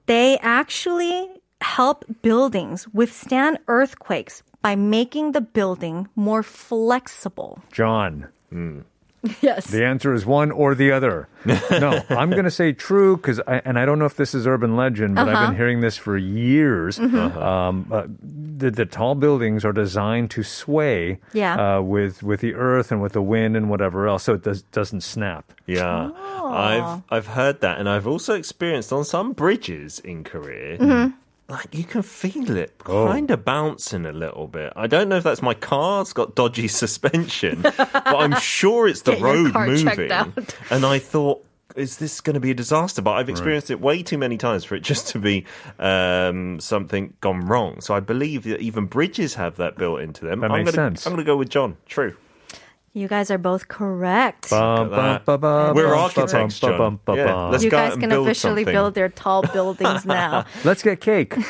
They 0.07 0.39
actually 0.39 1.29
help 1.61 2.05
buildings 2.23 2.89
withstand 2.89 3.59
earthquakes 3.69 4.43
by 4.63 4.77
making 4.77 5.33
the 5.33 5.41
building 5.41 6.09
more 6.17 6.43
flexible. 6.43 7.63
John, 7.73 8.29
hmm. 8.51 8.81
Yes. 9.41 9.67
the 9.67 9.85
answer 9.85 10.12
is 10.12 10.26
one 10.26 10.50
or 10.50 10.75
the 10.75 10.91
other. 10.93 11.29
No, 11.45 12.02
I'm 12.11 12.31
going 12.31 12.45
to 12.45 12.50
say 12.50 12.73
true 12.73 13.17
because, 13.17 13.38
and 13.41 13.79
I 13.79 13.85
don't 13.85 13.99
know 13.99 14.05
if 14.05 14.17
this 14.17 14.35
is 14.35 14.47
urban 14.47 14.76
legend, 14.76 15.14
but 15.14 15.29
Uh-huh. 15.29 15.37
I've 15.38 15.49
been 15.50 15.57
hearing 15.57 15.81
this 15.81 15.97
for 15.97 16.17
years. 16.17 16.99
Mm-hmm. 16.99 17.38
Um, 17.38 17.87
uh, 17.93 18.07
the, 18.21 18.71
the 18.71 18.85
tall 18.87 19.14
buildings 19.14 19.64
are 19.64 19.73
designed 19.73 20.31
to 20.33 20.43
sway 20.43 21.19
Yeah. 21.33 21.79
uh, 21.79 21.83
with 21.83 22.23
with 22.23 22.41
the 22.41 22.55
earth 22.55 22.91
and 22.93 23.00
with 23.00 23.12
the 23.12 23.23
wind 23.23 23.57
and 23.57 23.71
whatever 23.71 24.09
else, 24.09 24.25
so 24.25 24.35
it 24.35 24.43
does, 24.43 24.62
doesn't 24.75 25.02
snap. 25.02 25.52
Yeah, 25.67 26.11
Oh. 26.14 26.52
I've 26.52 27.02
I've 27.11 27.26
heard 27.29 27.61
that, 27.61 27.79
and 27.79 27.88
I've 27.88 28.07
also 28.07 28.35
experienced 28.35 28.93
on 28.93 29.05
some 29.05 29.33
bridges 29.33 30.00
in 30.00 30.25
Korea. 30.25 30.79
Mm-hmm. 30.79 31.17
Like 31.52 31.75
you 31.75 31.85
can 31.85 32.00
feel 32.02 32.56
it 32.56 32.73
Oh. 32.87 33.06
kind 33.09 33.30
of 33.30 33.44
bouncing 33.44 34.06
a 34.06 34.12
little 34.12 34.47
bit. 34.49 34.73
I 34.75 34.87
don't 34.87 35.09
know 35.11 35.16
if 35.16 35.25
that's 35.25 35.42
my 35.42 35.52
car; 35.54 36.00
it's 36.00 36.14
got 36.14 36.35
dodgy 36.35 36.66
suspension, 36.82 37.61
but 37.62 38.06
I'm 38.06 38.35
sure 38.40 38.88
it's 38.88 39.02
the 39.02 39.12
Get 39.12 39.21
your 39.21 39.28
road 39.35 39.52
car 39.52 39.66
checked 39.76 39.99
moving. 39.99 40.12
out. 40.12 40.56
And 40.71 40.87
I 40.87 40.99
thought, 40.99 41.44
is 41.76 41.99
this 41.99 42.23
going 42.23 42.35
to 42.35 42.40
be 42.40 42.50
a 42.50 42.54
disaster? 42.54 43.02
But 43.02 43.12
I've 43.12 43.28
experienced 43.28 43.71
it 43.71 43.80
way 43.82 44.02
too 44.02 44.16
many 44.16 44.38
times 44.38 44.64
for 44.64 44.76
it 44.76 44.80
just 44.82 45.09
to 45.09 45.18
be 45.18 45.44
um, 45.78 46.59
something 46.59 47.12
gone 47.21 47.47
wrong. 47.47 47.80
So 47.82 47.94
I 47.94 48.00
believe 48.00 48.44
that 48.44 48.61
even 48.61 48.87
bridges 48.87 49.35
have 49.35 49.56
that 49.56 49.76
built 49.76 50.00
into 50.00 50.25
them. 50.25 50.40
That 50.40 50.50
I'm 50.52 50.64
makes 50.64 50.75
gonna, 50.75 50.88
sense. 50.88 51.06
I'm 51.06 51.12
going 51.12 51.25
to 51.25 51.30
go 51.30 51.37
with 51.37 51.50
John. 51.50 51.76
True. 51.87 52.16
You 52.95 53.09
guys 53.09 53.31
are 53.31 53.39
both 53.39 53.69
correct. 53.69 54.51
Bum, 54.51 54.91
that. 54.91 55.25
bum, 55.25 55.41
bum, 55.41 55.75
We're 55.75 55.89
bum, 55.89 55.99
architects, 55.99 56.61
bum, 56.61 56.71
John. 56.71 56.79
bum, 56.79 57.01
bum, 57.07 57.17
Yeah, 57.17 57.27
bum. 57.33 57.51
let's 57.53 57.65
you 57.65 57.71
go 57.71 57.79
guys 57.79 57.97
can 57.97 58.11
build 58.11 58.27
officially 58.27 58.63
something. 58.65 58.75
build 58.75 58.95
their 58.95 59.09
tall 59.09 59.43
buildings 59.53 60.05
now. 60.05 60.45
Let's 60.65 60.83
get 60.83 61.01
cake. 61.01 61.35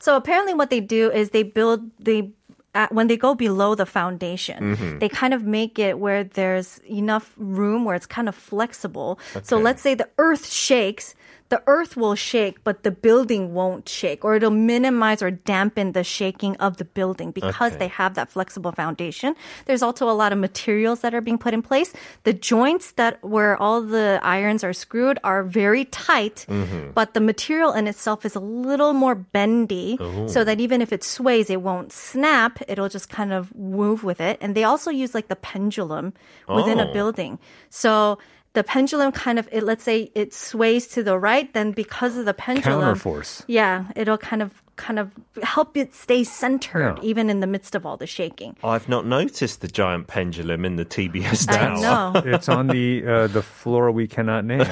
So 0.00 0.16
apparently, 0.16 0.54
what 0.54 0.70
they 0.70 0.80
do 0.80 1.10
is 1.10 1.30
they 1.30 1.42
build 1.44 1.80
they. 1.98 2.32
At, 2.74 2.90
when 2.92 3.06
they 3.06 3.16
go 3.18 3.34
below 3.34 3.74
the 3.74 3.84
foundation, 3.86 4.76
Mm-hmm. 4.76 4.98
they 4.98 5.08
kind 5.08 5.34
of 5.34 5.44
make 5.44 5.78
it 5.78 5.98
where 5.98 6.24
there's 6.24 6.78
enough 6.88 7.32
room 7.36 7.84
where 7.84 7.94
it's 7.94 8.06
kind 8.06 8.28
of 8.28 8.34
flexible. 8.34 9.18
So 9.42 9.58
let's 9.58 9.82
say 9.82 9.94
the 9.94 10.08
earth 10.18 10.48
shakes, 10.50 11.14
the 11.52 11.60
earth 11.68 11.92
will 12.00 12.16
shake, 12.16 12.64
but 12.64 12.80
the 12.82 12.90
building 12.90 13.52
won't 13.52 13.84
shake, 13.86 14.24
or 14.24 14.32
it'll 14.40 14.48
minimize 14.72 15.20
or 15.20 15.30
dampen 15.30 15.92
the 15.92 16.00
shaking 16.02 16.56
of 16.64 16.78
the 16.80 16.86
building 16.98 17.28
because 17.30 17.72
Okay. 17.76 17.80
they 17.84 17.90
have 17.92 18.14
that 18.16 18.32
flexible 18.32 18.72
foundation. 18.72 19.36
There's 19.68 19.82
also 19.84 20.08
a 20.08 20.16
lot 20.16 20.32
of 20.32 20.38
materials 20.40 21.00
that 21.04 21.12
are 21.12 21.20
being 21.20 21.36
put 21.36 21.52
in 21.52 21.60
place. 21.60 21.92
The 22.24 22.32
joints 22.32 22.92
that 22.96 23.20
where 23.20 23.60
all 23.60 23.82
the 23.84 24.16
irons 24.24 24.64
are 24.64 24.72
screwed 24.72 25.18
are 25.22 25.44
very 25.44 25.84
tight, 25.92 26.46
Mm-hmm. 26.48 26.96
but 26.96 27.12
the 27.12 27.20
material 27.20 27.72
in 27.76 27.84
itself 27.86 28.24
is 28.24 28.34
a 28.34 28.40
little 28.40 28.94
more 28.96 29.14
bendy 29.14 30.00
so 30.32 30.40
that 30.48 30.56
even 30.58 30.80
if 30.80 30.90
it 30.96 31.04
sways, 31.04 31.50
it 31.52 31.60
won't 31.60 31.92
snap. 31.92 32.62
It'll 32.66 32.88
just 32.88 33.08
kind 33.12 33.32
of 33.32 33.52
move 33.54 34.04
with 34.08 34.20
it. 34.24 34.38
And 34.40 34.54
they 34.56 34.64
also 34.64 34.88
use 34.90 35.12
like 35.12 35.28
the 35.28 35.36
pendulum 35.36 36.14
within 36.48 36.80
a 36.80 36.88
Oh. 36.88 36.92
building. 36.96 37.36
So 37.68 38.16
the 38.54 38.62
pendulum 38.62 39.12
kind 39.12 39.38
of, 39.38 39.48
it, 39.52 39.62
let's 39.62 39.84
say 39.84 40.10
it 40.14 40.34
sways 40.34 40.86
to 40.88 41.02
the 41.02 41.18
right, 41.18 41.52
then 41.54 41.72
because 41.72 42.16
of 42.16 42.24
the 42.24 42.34
pendulum, 42.34 42.96
Counterforce. 42.96 43.44
yeah, 43.46 43.86
it'll 43.96 44.18
kind 44.18 44.42
of 44.42 44.61
kind 44.76 44.98
of 44.98 45.10
help 45.42 45.76
it 45.76 45.94
stay 45.94 46.24
centered 46.24 46.96
Yeah. 46.98 47.02
even 47.10 47.28
in 47.30 47.40
the 47.40 47.46
midst 47.46 47.74
of 47.74 47.84
all 47.86 47.96
the 47.96 48.06
shaking. 48.06 48.56
I've 48.64 48.88
not 48.88 49.06
noticed 49.06 49.60
the 49.60 49.68
giant 49.68 50.06
pendulum 50.06 50.64
in 50.64 50.76
the 50.76 50.84
TBS 50.84 51.48
I 51.48 51.56
tower. 51.56 51.80
know. 51.80 52.22
It's 52.34 52.48
on 52.48 52.66
the 52.68 53.04
uh, 53.06 53.26
the 53.28 53.42
floor 53.42 53.90
we 53.90 54.06
cannot 54.08 54.44
name. 54.44 54.62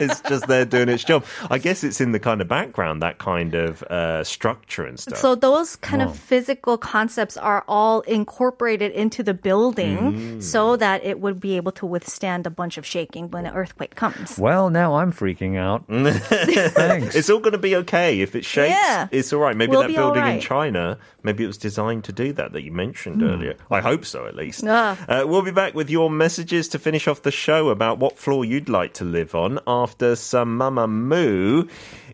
it's 0.00 0.20
just 0.22 0.46
there 0.46 0.64
doing 0.64 0.88
its 0.88 1.04
job. 1.04 1.24
I 1.50 1.58
guess 1.58 1.82
it's 1.84 2.00
in 2.00 2.12
the 2.12 2.20
kind 2.20 2.40
of 2.40 2.48
background, 2.48 3.02
that 3.02 3.18
kind 3.18 3.54
of 3.54 3.82
uh, 3.84 4.24
structure 4.24 4.84
and 4.84 4.98
stuff. 5.00 5.18
So 5.18 5.34
those 5.34 5.76
kind 5.76 6.02
of 6.02 6.16
physical 6.16 6.76
concepts 6.78 7.36
are 7.36 7.64
all 7.68 8.00
incorporated 8.02 8.92
into 8.92 9.22
the 9.22 9.34
building 9.34 10.40
so 10.40 10.76
that 10.76 11.02
it 11.04 11.20
would 11.20 11.40
be 11.40 11.56
able 11.56 11.72
to 11.72 11.86
withstand 11.86 12.46
a 12.46 12.50
bunch 12.50 12.76
of 12.78 12.84
shaking 12.86 13.30
when 13.30 13.46
an 13.46 13.54
earthquake 13.54 13.94
comes. 13.94 14.38
Well, 14.38 14.70
now 14.70 14.94
I'm 14.96 15.12
freaking 15.12 15.56
out. 15.56 15.84
Thanks. 15.88 17.14
it's 17.14 17.30
all 17.30 17.38
going 17.40 17.52
to 17.52 17.58
be 17.58 17.76
okay. 17.76 18.20
If 18.20 18.34
it 18.36 18.44
shakes, 18.44 18.70
Yeah 18.74 18.81
yeah. 18.82 19.08
it's, 19.10 19.32
all 19.32 19.40
right. 19.40 19.56
Maybe 19.56 19.70
we'll 19.70 19.82
that 19.82 19.94
building 19.94 20.22
right. 20.22 20.34
in 20.34 20.40
China, 20.40 20.98
maybe 21.22 21.44
it 21.44 21.46
was 21.46 21.58
designed 21.58 22.04
to 22.04 22.12
do 22.12 22.32
that 22.34 22.52
that 22.52 22.62
you 22.62 22.72
mentioned 22.72 23.22
mm. 23.22 23.30
earlier. 23.30 23.54
I 23.70 23.80
hope 23.80 24.04
so, 24.04 24.26
at 24.26 24.34
least. 24.34 24.64
Ah. 24.66 24.98
Uh, 25.08 25.24
we'll 25.26 25.42
be 25.42 25.50
back 25.50 25.74
with 25.74 25.90
your 25.90 26.10
messages 26.10 26.68
to 26.68 26.78
finish 26.78 27.06
off 27.06 27.22
the 27.22 27.30
show 27.30 27.70
about 27.70 27.98
what 27.98 28.18
floor 28.18 28.44
you'd 28.44 28.68
like 28.68 28.94
to 28.94 29.04
live 29.04 29.34
on 29.34 29.60
after 29.66 30.16
some 30.16 30.58
Mamamoo. 30.58 31.68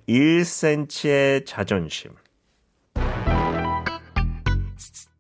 1cm의 0.09 1.45
자존심. 1.47 2.17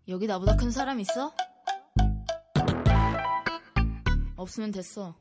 여기 0.08 0.26
나보다 0.26 0.56
큰 0.56 0.70
사람 0.70 0.98
있어? 1.00 1.32
없으면 4.36 4.70
됐어. 4.72 5.14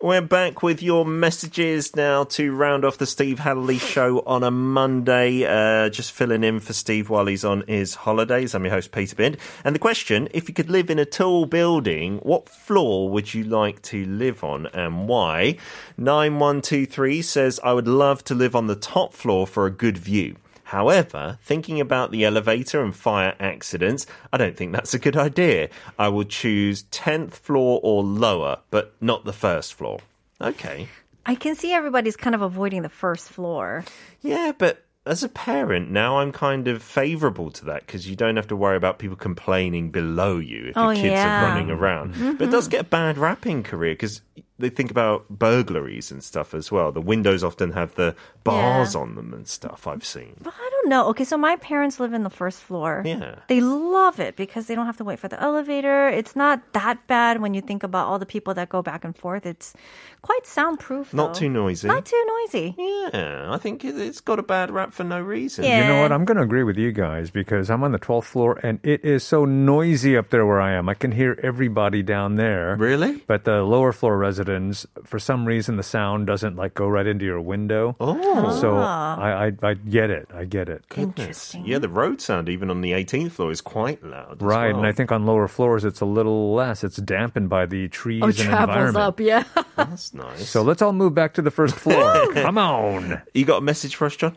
We're 0.00 0.20
back 0.20 0.62
with 0.62 0.80
your 0.80 1.04
messages 1.04 1.96
now 1.96 2.22
to 2.22 2.54
round 2.54 2.84
off 2.84 2.98
the 2.98 3.06
Steve 3.06 3.40
Hadley 3.40 3.78
show 3.78 4.20
on 4.20 4.44
a 4.44 4.50
Monday. 4.52 5.42
Uh, 5.42 5.88
just 5.88 6.12
filling 6.12 6.44
in 6.44 6.60
for 6.60 6.72
Steve 6.72 7.10
while 7.10 7.26
he's 7.26 7.44
on 7.44 7.64
his 7.66 7.96
holidays. 7.96 8.54
I'm 8.54 8.64
your 8.64 8.74
host, 8.74 8.92
Peter 8.92 9.16
Bint. 9.16 9.38
And 9.64 9.74
the 9.74 9.80
question 9.80 10.28
if 10.30 10.48
you 10.48 10.54
could 10.54 10.70
live 10.70 10.88
in 10.88 11.00
a 11.00 11.04
tall 11.04 11.46
building, 11.46 12.18
what 12.18 12.48
floor 12.48 13.10
would 13.10 13.34
you 13.34 13.42
like 13.42 13.82
to 13.82 14.04
live 14.04 14.44
on 14.44 14.66
and 14.66 15.08
why? 15.08 15.56
9123 15.96 17.20
says, 17.20 17.58
I 17.64 17.72
would 17.72 17.88
love 17.88 18.22
to 18.26 18.36
live 18.36 18.54
on 18.54 18.68
the 18.68 18.76
top 18.76 19.12
floor 19.12 19.48
for 19.48 19.66
a 19.66 19.72
good 19.72 19.98
view. 19.98 20.36
However, 20.68 21.38
thinking 21.42 21.80
about 21.80 22.10
the 22.10 22.26
elevator 22.26 22.82
and 22.82 22.94
fire 22.94 23.34
accidents, 23.40 24.06
I 24.30 24.36
don't 24.36 24.54
think 24.54 24.72
that's 24.72 24.92
a 24.92 24.98
good 24.98 25.16
idea. 25.16 25.70
I 25.98 26.08
will 26.08 26.24
choose 26.24 26.82
10th 26.90 27.32
floor 27.32 27.80
or 27.82 28.04
lower, 28.04 28.58
but 28.70 28.94
not 29.00 29.24
the 29.24 29.32
first 29.32 29.72
floor. 29.72 30.00
Okay. 30.42 30.88
I 31.24 31.36
can 31.36 31.54
see 31.54 31.72
everybody's 31.72 32.16
kind 32.16 32.34
of 32.34 32.42
avoiding 32.42 32.82
the 32.82 32.90
first 32.90 33.30
floor. 33.30 33.86
Yeah, 34.20 34.52
but 34.58 34.84
as 35.06 35.24
a 35.24 35.30
parent, 35.30 35.90
now 35.90 36.18
I'm 36.18 36.32
kind 36.32 36.68
of 36.68 36.82
favourable 36.82 37.50
to 37.52 37.64
that 37.64 37.86
because 37.86 38.06
you 38.06 38.14
don't 38.14 38.36
have 38.36 38.48
to 38.48 38.56
worry 38.56 38.76
about 38.76 38.98
people 38.98 39.16
complaining 39.16 39.90
below 39.90 40.36
you 40.36 40.66
if 40.66 40.76
Oh, 40.76 40.90
your 40.90 40.96
kids 40.96 41.12
yeah. 41.12 41.46
are 41.46 41.48
running 41.48 41.70
around. 41.70 42.12
But 42.36 42.48
it 42.48 42.50
does 42.50 42.64
mm-hmm. 42.64 42.72
get 42.72 42.80
a 42.82 42.84
bad 42.84 43.16
rap 43.16 43.46
in 43.46 43.62
Korea 43.62 43.94
because 43.94 44.20
they 44.58 44.68
think 44.70 44.90
about 44.90 45.28
burglaries 45.28 46.10
and 46.10 46.22
stuff 46.22 46.54
as 46.54 46.70
well. 46.72 46.90
The 46.92 47.00
windows 47.00 47.44
often 47.44 47.72
have 47.72 47.94
the 47.94 48.14
bars 48.44 48.94
Yeah. 48.94 49.00
on 49.02 49.14
them 49.14 49.32
and 49.32 49.46
stuff 49.46 49.86
I've 49.86 50.04
seen. 50.04 50.34
But 50.42 50.54
I 50.58 50.68
don't 50.70 50.88
know. 50.88 51.06
Okay, 51.10 51.24
so 51.24 51.36
my 51.36 51.56
parents 51.56 52.00
live 52.00 52.12
in 52.12 52.22
the 52.24 52.30
first 52.30 52.60
floor. 52.60 53.02
Yeah. 53.04 53.36
They 53.48 53.60
love 53.60 54.18
it 54.20 54.36
because 54.36 54.66
they 54.66 54.74
don't 54.74 54.86
have 54.86 54.96
to 54.98 55.04
wait 55.04 55.18
for 55.18 55.28
the 55.28 55.40
elevator. 55.40 56.08
It's 56.08 56.34
not 56.34 56.72
that 56.72 57.06
bad 57.06 57.40
when 57.40 57.54
you 57.54 57.60
think 57.60 57.82
about 57.82 58.06
all 58.08 58.18
the 58.18 58.26
people 58.26 58.54
that 58.54 58.68
go 58.68 58.82
back 58.82 59.04
and 59.04 59.16
forth. 59.16 59.46
It's 59.46 59.74
quite 60.22 60.46
soundproof. 60.46 61.12
Not 61.14 61.34
though. 61.34 61.40
too 61.40 61.48
noisy. 61.48 61.86
Not 61.88 62.04
too 62.06 62.24
noisy. 62.26 62.74
Yeah, 62.78 63.48
I 63.50 63.58
think 63.58 63.84
it- 63.84 63.98
it's 63.98 64.20
got 64.20 64.38
a 64.38 64.42
bad 64.42 64.70
rap 64.70 64.92
for 64.92 65.04
no 65.04 65.20
reason. 65.20 65.64
Yeah. 65.64 65.82
You 65.82 65.88
know 65.88 66.00
what? 66.02 66.12
I'm 66.12 66.24
going 66.24 66.36
to 66.38 66.42
agree 66.42 66.64
with 66.64 66.76
you 66.76 66.90
guys 66.92 67.30
because 67.30 67.70
I'm 67.70 67.82
on 67.84 67.92
the 67.92 67.98
12th 67.98 68.24
floor 68.24 68.58
and 68.62 68.80
it 68.82 69.04
is 69.04 69.22
so 69.22 69.44
noisy 69.44 70.16
up 70.16 70.30
there 70.30 70.44
where 70.46 70.60
I 70.60 70.72
am. 70.72 70.88
I 70.88 70.94
can 70.94 71.12
hear 71.12 71.38
everybody 71.42 72.02
down 72.02 72.34
there. 72.36 72.76
Really? 72.76 73.22
But 73.26 73.44
the 73.44 73.62
lower 73.62 73.92
floor 73.92 74.16
residents, 74.18 74.47
for 75.04 75.18
some 75.18 75.44
reason, 75.46 75.76
the 75.76 75.82
sound 75.82 76.26
doesn't 76.26 76.56
like 76.56 76.74
go 76.74 76.88
right 76.88 77.06
into 77.06 77.24
your 77.24 77.40
window. 77.40 77.96
Oh, 78.00 78.58
So 78.60 78.76
ah. 78.76 79.16
I, 79.18 79.46
I, 79.46 79.52
I 79.62 79.74
get 79.74 80.10
it. 80.10 80.28
I 80.34 80.44
get 80.44 80.68
it. 80.68 80.88
goodness. 80.88 81.54
Yeah, 81.64 81.78
the 81.78 81.88
road 81.88 82.20
sound, 82.20 82.48
even 82.48 82.70
on 82.70 82.80
the 82.80 82.92
18th 82.92 83.32
floor, 83.32 83.50
is 83.50 83.60
quite 83.60 84.02
loud. 84.04 84.36
as 84.36 84.42
Right, 84.42 84.74
and. 84.74 84.86
I 84.86 84.92
think 84.92 85.12
on 85.12 85.26
lower 85.26 85.48
floors 85.48 85.84
it's 85.84 86.00
a 86.00 86.06
little 86.06 86.54
less. 86.54 86.82
It's 86.84 86.96
dampened 86.96 87.48
by 87.48 87.66
the 87.66 87.88
trees 87.88 88.22
Oh, 88.22 88.26
and 88.26 88.36
travels 88.36 88.68
environment. 88.68 88.96
up. 89.04 89.20
Yeah. 89.20 89.44
That's 89.76 90.12
nice. 90.14 90.48
So 90.48 90.62
let's 90.62 90.82
all 90.82 90.92
move 90.92 91.14
back 91.14 91.34
to 91.34 91.42
the 91.42 91.50
first 91.50 91.74
floor. 91.76 92.32
Come 92.34 92.58
on. 92.58 93.22
you 93.34 93.44
got 93.44 93.58
a 93.58 93.60
message 93.62 93.94
for 93.96 94.06
us, 94.06 94.16
John? 94.16 94.36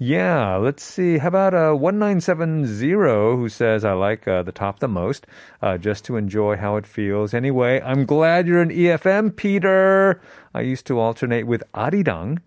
Yeah, 0.00 0.54
let's 0.54 0.84
see. 0.84 1.18
How 1.18 1.26
about 1.26 1.54
uh, 1.54 1.74
1970 1.74 2.92
who 2.92 3.48
says, 3.48 3.84
I 3.84 3.94
like 3.94 4.28
uh, 4.28 4.44
the 4.44 4.52
top 4.52 4.78
the 4.78 4.86
most, 4.86 5.26
uh, 5.60 5.76
just 5.76 6.04
to 6.04 6.16
enjoy 6.16 6.56
how 6.56 6.76
it 6.76 6.86
feels. 6.86 7.34
Anyway, 7.34 7.80
I'm 7.80 8.06
glad 8.06 8.46
you're 8.46 8.62
an 8.62 8.70
EFM, 8.70 9.34
Peter. 9.34 10.20
I 10.54 10.60
used 10.60 10.86
to 10.86 11.00
alternate 11.00 11.48
with 11.48 11.64
Arirang 11.74 12.38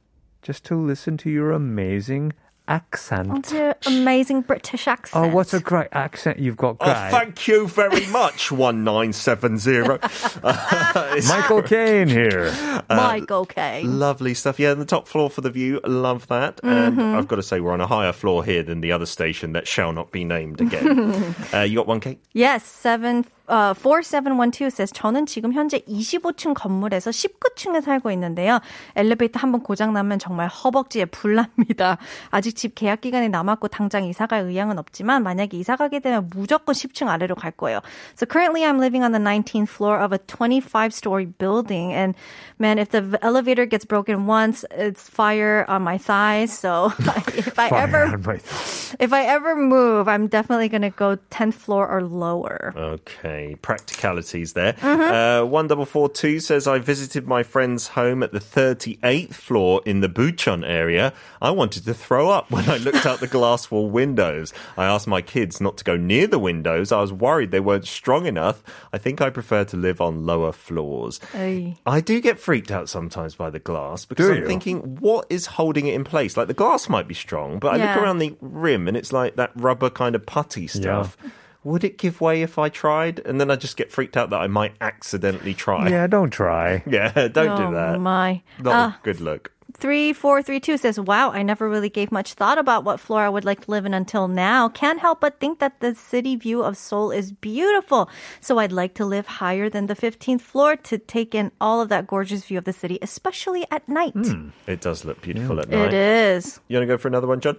just 0.41 0.63
to 0.65 0.75
listen 0.77 1.17
to 1.17 1.29
your 1.29 1.51
amazing 1.51 2.31
accent. 2.67 3.51
It's 3.51 3.87
an 3.87 4.01
amazing 4.01 4.41
British 4.41 4.87
accent. 4.87 5.25
Oh, 5.25 5.29
what 5.29 5.53
a 5.53 5.59
great 5.59 5.89
accent 5.91 6.39
you've 6.39 6.57
got, 6.57 6.77
Oh, 6.79 6.93
thank 7.09 7.47
you 7.47 7.67
very 7.67 8.05
much, 8.07 8.51
1970. 8.51 9.71
Uh, 10.43 10.53
uh, 10.83 11.21
Michael 11.27 11.61
Caine 11.61 12.07
here. 12.07 12.51
Mike, 12.89 13.29
okay. 13.29 13.83
Lovely 13.83 14.33
stuff. 14.33 14.59
Yeah, 14.59 14.73
the 14.73 14.85
top 14.85 15.07
floor 15.07 15.29
for 15.29 15.41
the 15.41 15.49
view. 15.49 15.79
Love 15.83 16.27
that. 16.27 16.59
And 16.63 16.97
mm-hmm. 16.97 17.17
I've 17.17 17.27
got 17.27 17.35
to 17.37 17.43
say, 17.43 17.59
we're 17.59 17.73
on 17.73 17.81
a 17.81 17.87
higher 17.87 18.11
floor 18.11 18.43
here 18.43 18.63
than 18.63 18.81
the 18.81 18.91
other 18.91 19.05
station 19.05 19.53
that 19.53 19.67
shall 19.67 19.93
not 19.93 20.11
be 20.11 20.23
named 20.23 20.61
again. 20.61 21.35
uh, 21.53 21.59
you 21.59 21.75
got 21.75 21.87
one, 21.87 21.99
Kate? 21.99 22.19
Yes, 22.33 22.65
seven, 22.65 23.25
uh, 23.48 23.74
4712 23.74 24.66
says 24.66 24.92
저는 24.92 25.26
지금 25.26 25.52
현재 25.52 25.78
25층 25.80 26.54
건물에서 26.54 27.10
19층에 27.10 27.80
살고 27.80 28.10
있는데요. 28.12 28.60
엘리베이터 28.96 29.38
한번 29.40 29.62
고장 29.62 29.92
나면 29.92 30.18
정말 30.18 30.48
허벅지에 30.48 31.04
불납니다. 31.06 31.98
아직 32.30 32.56
집 32.56 32.74
계약 32.74 33.00
기간이 33.00 33.28
남았고 33.28 33.68
당장 33.68 34.04
이사 34.04 34.26
갈 34.26 34.40
의향은 34.42 34.78
없지만 34.78 35.22
만약에 35.22 35.56
이사 35.56 35.76
가게 35.76 36.00
되면 36.00 36.28
무조건 36.34 36.74
10층 36.74 37.08
아래로 37.08 37.34
갈 37.34 37.52
거예요. 37.52 37.80
So 38.14 38.26
currently 38.26 38.64
I'm 38.64 38.78
living 38.78 39.04
on 39.04 39.12
the 39.12 39.22
19th 39.22 39.68
floor 39.68 40.02
of 40.02 40.12
a 40.12 40.18
25 40.18 40.92
story 40.92 41.26
building 41.26 41.92
and 41.92 42.14
man 42.58 42.78
if 42.78 42.90
the 42.90 43.18
elevator 43.22 43.66
gets 43.66 43.84
broken 43.84 44.26
once 44.26 44.64
it's 44.72 45.08
fire 45.08 45.64
on 45.68 45.82
my 45.82 45.98
thighs. 45.98 46.52
So 46.52 46.92
if 47.36 47.58
I 47.58 47.68
Fire 47.68 47.82
ever 47.82 48.02
on 48.04 48.22
my 48.22 48.36
th- 48.38 48.96
if 48.98 49.12
I 49.12 49.24
ever 49.26 49.54
move, 49.56 50.08
I'm 50.08 50.26
definitely 50.26 50.68
going 50.68 50.82
to 50.82 50.90
go 50.90 51.18
10th 51.30 51.54
floor 51.54 51.86
or 51.88 52.02
lower. 52.02 52.72
Okay, 52.76 53.29
practicalities 53.61 54.53
there. 54.53 54.75
Uh, 54.81 55.45
one 55.45 55.67
double 55.67 55.85
four 55.85 56.09
two 56.09 56.39
says 56.39 56.67
I 56.67 56.79
visited 56.79 57.27
my 57.27 57.43
friend's 57.43 57.89
home 57.89 58.23
at 58.23 58.31
the 58.31 58.39
thirty 58.39 58.99
eighth 59.03 59.35
floor 59.35 59.81
in 59.85 60.01
the 60.01 60.09
Bucheon 60.09 60.67
area. 60.67 61.13
I 61.41 61.51
wanted 61.51 61.85
to 61.85 61.93
throw 61.93 62.29
up 62.29 62.51
when 62.51 62.69
I 62.69 62.77
looked 62.77 63.05
out 63.05 63.19
the 63.19 63.27
glass 63.39 63.69
wall 63.71 63.89
windows. 63.89 64.53
I 64.77 64.85
asked 64.85 65.07
my 65.07 65.21
kids 65.21 65.59
not 65.61 65.77
to 65.77 65.83
go 65.83 65.97
near 65.97 66.27
the 66.27 66.39
windows. 66.39 66.91
I 66.91 67.01
was 67.01 67.11
worried 67.13 67.51
they 67.51 67.59
weren't 67.59 67.87
strong 67.87 68.25
enough. 68.25 68.63
I 68.93 68.97
think 68.97 69.21
I 69.21 69.29
prefer 69.29 69.63
to 69.65 69.77
live 69.77 70.01
on 70.01 70.25
lower 70.25 70.51
floors. 70.51 71.19
Ay. 71.33 71.77
I 71.85 72.01
do 72.01 72.21
get 72.21 72.39
freaked 72.39 72.71
out 72.71 72.89
sometimes 72.89 73.35
by 73.35 73.49
the 73.49 73.59
glass 73.59 74.05
because 74.05 74.27
Do 74.27 74.33
I'm 74.33 74.41
you? 74.41 74.47
thinking, 74.47 74.97
what 74.99 75.25
is 75.29 75.45
holding 75.45 75.87
it 75.87 75.93
in 75.93 76.03
place? 76.03 76.37
Like 76.37 76.47
the 76.47 76.53
glass 76.53 76.89
might 76.89 77.07
be 77.07 77.13
strong, 77.15 77.59
but 77.59 77.73
I 77.73 77.77
look 77.77 78.03
around 78.03 78.19
the 78.19 78.35
rim 78.41 78.87
and 78.87 78.95
it's 78.97 79.11
like 79.13 79.35
that 79.35 79.51
rubber 79.55 79.89
kind 79.89 80.15
of 80.15 80.25
putty 80.25 80.67
stuff. 80.67 81.17
Would 81.63 81.83
it 81.83 81.97
give 81.97 82.21
way 82.21 82.41
if 82.41 82.57
I 82.57 82.69
tried? 82.69 83.19
And 83.19 83.39
then 83.39 83.51
I 83.51 83.55
just 83.55 83.77
get 83.77 83.91
freaked 83.91 84.17
out 84.17 84.31
that 84.31 84.41
I 84.41 84.47
might 84.47 84.73
accidentally 84.81 85.53
try. 85.53 85.89
Yeah, 85.89 86.07
don't 86.07 86.31
try. 86.31 86.83
Yeah, 86.87 87.11
don't 87.27 87.55
do 87.57 87.73
that. 87.75 87.95
oh 87.95 87.99
my. 87.99 88.41
Not 88.59 88.73
Uh, 88.73 88.87
a 88.89 88.99
good 89.03 89.19
look. 89.21 89.51
3432 89.77 90.77
says, 90.77 90.99
Wow, 90.99 91.31
I 91.31 91.43
never 91.43 91.67
really 91.69 91.89
gave 91.89 92.11
much 92.11 92.33
thought 92.33 92.57
about 92.57 92.83
what 92.83 92.99
floor 92.99 93.21
I 93.21 93.29
would 93.29 93.45
like 93.45 93.61
to 93.65 93.71
live 93.71 93.85
in 93.85 93.93
until 93.93 94.27
now. 94.27 94.69
Can't 94.69 94.99
help 94.99 95.21
but 95.21 95.39
think 95.39 95.59
that 95.59 95.79
the 95.79 95.95
city 95.95 96.35
view 96.35 96.61
of 96.61 96.77
Seoul 96.77 97.09
is 97.11 97.31
beautiful. 97.31 98.09
So 98.41 98.59
I'd 98.59 98.71
like 98.71 98.93
to 98.95 99.05
live 99.05 99.25
higher 99.27 99.69
than 99.69 99.87
the 99.87 99.95
15th 99.95 100.41
floor 100.41 100.75
to 100.75 100.97
take 100.97 101.33
in 101.33 101.51
all 101.61 101.81
of 101.81 101.89
that 101.89 102.05
gorgeous 102.05 102.43
view 102.45 102.57
of 102.57 102.65
the 102.65 102.73
city, 102.73 102.99
especially 103.01 103.65
at 103.71 103.87
night. 103.87 104.13
It 104.67 104.81
does 104.81 105.03
look 105.05 105.21
beautiful 105.21 105.59
at 105.59 105.69
night. 105.69 105.87
It 105.87 105.93
is. 105.93 106.59
You 106.67 106.77
want 106.77 106.83
to 106.83 106.93
go 106.93 106.97
for 106.97 107.07
another 107.07 107.27
one, 107.27 107.39
John? 107.39 107.57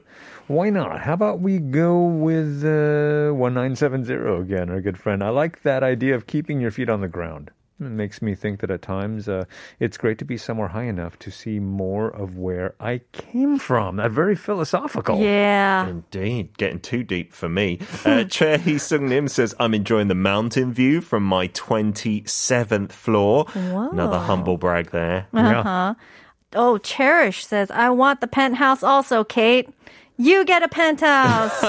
Why 0.52 0.68
not? 0.68 1.00
How 1.00 1.14
about 1.14 1.40
we 1.40 1.58
go 1.58 2.04
with 2.04 2.62
uh, 2.62 3.32
1970 3.32 4.12
again, 4.42 4.68
our 4.68 4.82
good 4.82 4.98
friend? 4.98 5.24
I 5.24 5.30
like 5.30 5.62
that 5.62 5.82
idea 5.82 6.14
of 6.14 6.26
keeping 6.26 6.60
your 6.60 6.70
feet 6.70 6.90
on 6.90 7.00
the 7.00 7.08
ground. 7.08 7.50
It 7.80 7.84
makes 7.84 8.20
me 8.20 8.34
think 8.34 8.60
that 8.60 8.70
at 8.70 8.82
times 8.82 9.30
uh, 9.30 9.44
it's 9.80 9.96
great 9.96 10.18
to 10.18 10.26
be 10.26 10.36
somewhere 10.36 10.68
high 10.68 10.84
enough 10.84 11.18
to 11.20 11.30
see 11.30 11.58
more 11.58 12.10
of 12.10 12.36
where 12.36 12.74
I 12.78 13.00
came 13.12 13.58
from. 13.58 13.96
That 13.96 14.10
very 14.10 14.36
philosophical. 14.36 15.18
Yeah. 15.20 15.86
Indeed, 15.86 16.58
getting 16.58 16.80
too 16.80 17.02
deep 17.02 17.32
for 17.32 17.48
me. 17.48 17.78
Uh, 18.04 18.24
Chair 18.28 18.58
Hee 18.58 18.76
Sung 18.76 19.08
Nim 19.08 19.28
says, 19.28 19.54
I'm 19.58 19.72
enjoying 19.72 20.08
the 20.08 20.14
mountain 20.14 20.70
view 20.74 21.00
from 21.00 21.22
my 21.22 21.48
27th 21.48 22.92
floor. 22.92 23.46
Another 23.54 24.18
humble 24.18 24.58
brag 24.58 24.90
there. 24.90 25.28
Uh-huh. 25.32 25.62
Yeah. 25.64 25.94
Oh, 26.54 26.76
Cherish 26.76 27.46
says, 27.46 27.70
I 27.70 27.88
want 27.88 28.20
the 28.20 28.26
penthouse 28.26 28.82
also, 28.82 29.24
Kate. 29.24 29.70
You 30.18 30.44
get 30.44 30.62
a 30.62 30.68
penthouse. 30.68 31.62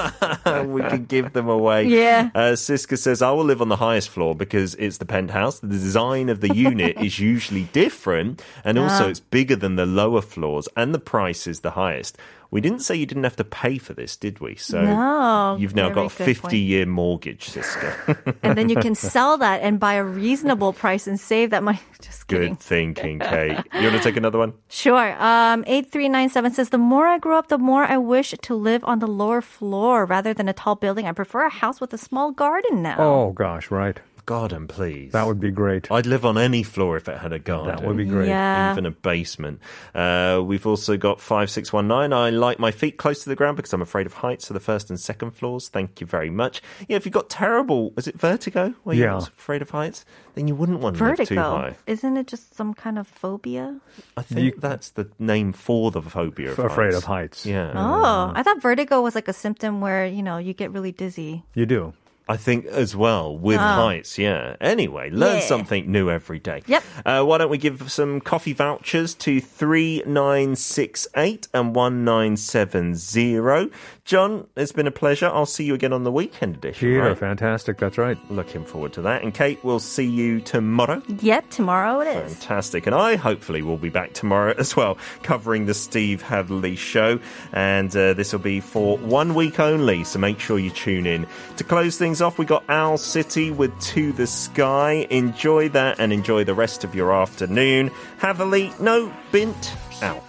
we 0.66 0.82
could 0.84 1.08
give 1.08 1.34
them 1.34 1.48
away. 1.48 1.86
Yeah. 1.88 2.30
Uh, 2.36 2.52
Siska 2.54 2.98
says, 2.98 3.22
I 3.22 3.32
will 3.32 3.46
live 3.46 3.62
on 3.62 3.70
the 3.70 3.78
highest 3.78 4.10
floor 4.10 4.36
because 4.36 4.76
it's 4.76 4.98
the 4.98 5.06
penthouse. 5.06 5.60
The 5.60 5.68
design 5.68 6.30
of 6.30 6.42
the 6.42 6.54
unit 6.54 6.98
is 7.02 7.20
usually 7.20 7.64
different, 7.72 8.42
and 8.64 8.78
also 8.80 9.10
it's 9.10 9.20
bigger 9.22 9.56
than 9.56 9.76
the 9.76 9.86
lower 9.86 10.22
floors, 10.22 10.68
and 10.76 10.94
the 10.94 11.00
price 11.00 11.48
is 11.48 11.62
the 11.62 11.72
highest. 11.72 12.18
We 12.54 12.62
didn't 12.62 12.82
say 12.82 12.96
you 12.96 13.08
didn't 13.08 13.24
have 13.24 13.36
to 13.38 13.44
pay 13.44 13.80
for 13.80 13.96
this, 13.96 14.16
did 14.16 14.40
we? 14.40 14.54
So 14.58 14.80
No, 14.80 15.58
you've 15.60 15.76
now 15.76 15.90
got 15.90 16.14
a 16.14 16.16
good 16.16 16.38
50 16.38 16.60
year 16.60 16.86
mortgage, 16.86 17.50
Siska. 17.50 18.36
and 18.44 18.56
then 18.56 18.70
you 18.70 18.76
can 18.76 18.94
sell 19.14 19.40
that 19.40 19.62
and 19.64 19.80
buy 19.80 19.96
a 19.96 20.04
reasonable 20.04 20.72
price 20.72 21.08
and 21.08 21.20
save 21.20 21.50
that 21.50 21.64
money. 21.64 21.80
Just 22.00 22.28
kidding. 22.28 22.54
Good 22.54 22.60
thinking, 22.60 23.18
Kate. 23.18 23.58
You 23.74 23.88
want 23.90 23.98
to 23.98 24.04
take 24.04 24.18
another 24.18 24.38
one? 24.38 24.54
Sure. 24.70 25.14
Um, 25.20 25.64
8397 25.66 26.52
says, 26.54 26.70
The 26.70 26.78
more 26.78 27.08
I 27.08 27.18
grow 27.18 27.40
up, 27.40 27.48
the 27.48 27.58
more 27.58 27.86
I 27.86 27.98
wish 27.98 28.36
to 28.40 28.54
live 28.54 28.84
on 28.84 29.00
the 29.00 29.08
lower 29.08 29.42
floor 29.42 30.06
rather 30.06 30.32
than 30.32 30.48
a 30.48 30.54
tall 30.54 30.76
building. 30.76 31.08
I 31.08 31.12
prefer 31.12 31.48
a 31.48 31.50
house 31.50 31.82
with 31.82 31.92
a 31.92 31.98
small 31.98 32.32
garden 32.32 32.84
now. 32.84 32.98
Oh, 33.00 33.32
gosh, 33.32 33.72
right. 33.72 34.00
Garden, 34.26 34.68
please. 34.68 35.12
That 35.12 35.28
would 35.28 35.40
be 35.40 35.52
great. 35.52 35.92
I'd 35.92 36.06
live 36.06 36.26
on 36.26 36.38
any 36.38 36.64
floor 36.64 36.98
if 36.98 37.08
it 37.08 37.18
had 37.20 37.34
a 37.34 37.40
garden. 37.40 37.76
That 37.76 37.86
would 37.86 37.98
be 37.98 38.06
great. 38.06 38.28
Yeah. 38.28 38.72
Even 38.72 38.86
a 38.86 38.92
basement. 38.92 39.60
Uh, 39.94 40.42
we've 40.46 40.66
also 40.66 40.98
got 40.98 41.20
5619. 41.20 42.14
I 42.14 42.30
like 42.30 42.60
my 42.60 42.72
feet 42.72 42.98
close 42.98 43.24
to 43.24 43.30
the 43.30 43.36
ground 43.36 43.58
because 43.58 43.74
I'm 43.74 43.82
afraid 43.82 44.06
of 44.06 44.14
heights. 44.14 44.48
So 44.48 44.54
the 44.54 44.60
first 44.60 44.90
and 44.90 45.00
second 45.00 45.32
floors. 45.32 45.70
Thank 45.70 46.02
you 46.02 46.08
very 46.08 46.30
much. 46.30 46.62
Yeah, 46.88 46.98
if 46.98 47.06
you've 47.06 47.14
got 47.14 47.30
terrible, 47.30 47.94
is 47.98 48.08
it 48.08 48.20
vertigo? 48.20 48.74
Where 48.84 48.96
you're 48.96 49.08
Yeah. 49.10 49.18
afraid 49.18 49.62
of 49.62 49.70
heights? 49.72 50.06
Then 50.36 50.48
you 50.48 50.56
wouldn't 50.56 50.80
want 50.80 50.98
to 50.98 51.04
live 51.04 51.18
too 51.18 51.24
Vertigo. 51.26 51.42
high. 51.42 51.76
Isn't 51.86 52.18
it 52.18 52.28
just 52.28 52.56
some 52.56 52.74
kind 52.74 52.98
of 52.98 53.08
phobia? 53.08 53.80
I 54.18 54.24
think 54.24 54.62
that's 54.62 54.90
the 54.90 55.08
name 55.20 55.54
for 55.54 55.92
the 55.92 56.02
phobia 56.02 56.52
of 56.52 56.60
Afraid 56.60 56.94
heights. 56.94 56.98
of 56.98 57.04
heights. 57.04 57.46
Yeah. 57.46 57.72
Oh, 57.76 58.32
I 58.34 58.42
thought 58.42 58.62
vertigo 58.62 59.02
was 59.02 59.14
like 59.16 59.28
a 59.28 59.34
symptom 59.34 59.80
where, 59.80 60.06
you 60.08 60.24
know, 60.24 60.38
you 60.38 60.54
get 60.54 60.72
really 60.72 60.92
dizzy. 60.92 61.44
You 61.54 61.66
do. 61.68 61.94
I 62.28 62.38
think 62.38 62.66
as 62.68 62.96
well 62.96 63.38
with 63.38 63.60
heights, 63.60 64.18
yeah. 64.18 64.56
Anyway, 64.62 65.10
learn 65.10 65.36
Yeah. 65.36 65.40
something 65.42 65.92
new 65.92 66.10
every 66.10 66.40
day. 66.40 66.62
Yep. 66.68 66.84
Uh, 67.06 67.24
why 67.24 67.38
don't 67.38 67.50
we 67.50 67.58
give 67.58 67.92
some 67.92 68.22
coffee 68.22 68.54
vouchers 68.54 69.14
to 69.16 69.42
3968 69.42 71.48
and 71.54 71.76
1970? 71.76 73.72
John, 74.06 74.48
it's 74.56 74.72
been 74.72 74.88
a 74.88 74.92
pleasure. 74.92 75.28
I'll 75.28 75.46
see 75.46 75.64
you 75.64 75.74
again 75.74 75.94
on 75.94 76.04
the 76.04 76.12
weekend 76.12 76.56
edition. 76.56 76.88
Peter, 76.90 77.02
right? 77.04 77.18
fantastic. 77.18 77.78
That's 77.78 77.98
right. 77.98 78.18
Looking 78.30 78.66
forward 78.66 78.94
to 78.94 79.02
that. 79.04 79.24
And 79.24 79.34
Kate, 79.34 79.60
we'll 79.64 79.80
see 79.80 80.06
you 80.06 80.42
tomorrow. 80.42 81.02
Yep, 81.22 81.50
tomorrow 81.50 82.02
it 82.02 82.08
is. 82.08 82.34
Fantastic. 82.36 82.86
And 82.86 82.96
I 82.96 83.16
hopefully 83.16 83.62
will 83.62 83.78
be 83.78 83.90
back 83.90 84.14
tomorrow 84.14 84.54
as 84.58 84.76
well, 84.76 84.98
covering 85.24 85.66
the 85.66 85.74
Steve 85.74 86.22
Hadley 86.22 86.76
show. 86.76 87.20
And 87.54 87.96
uh, 87.96 88.14
this 88.14 88.34
will 88.34 88.40
be 88.40 88.60
for 88.60 88.98
one 88.98 89.36
week 89.36 89.60
only, 89.60 90.04
so 90.04 90.20
make 90.20 90.40
sure 90.40 90.60
you 90.60 90.70
tune 90.70 91.06
in. 91.06 91.26
To 91.58 91.64
close 91.64 91.98
things 91.98 92.13
off, 92.22 92.38
we 92.38 92.46
got 92.46 92.64
Owl 92.70 92.98
City 92.98 93.52
with 93.52 93.78
To 93.82 94.12
the 94.12 94.28
Sky. 94.28 95.08
Enjoy 95.10 95.70
that 95.70 96.00
and 96.00 96.12
enjoy 96.14 96.44
the 96.44 96.54
rest 96.54 96.84
of 96.84 96.96
your 96.96 97.14
afternoon. 97.14 97.92
Hadley, 98.18 98.74
no, 98.80 99.14
bint 99.32 99.74
out. 100.02 100.24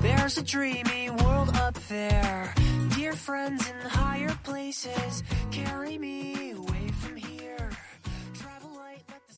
There's 0.00 0.38
a 0.38 0.42
dreamy 0.42 1.10
world 1.10 1.50
up 1.56 1.74
there. 1.88 2.54
Dear 2.94 3.12
friends 3.14 3.68
in 3.68 3.90
higher 3.90 4.36
places, 4.44 5.22
carry 5.50 5.98
me 5.98 6.52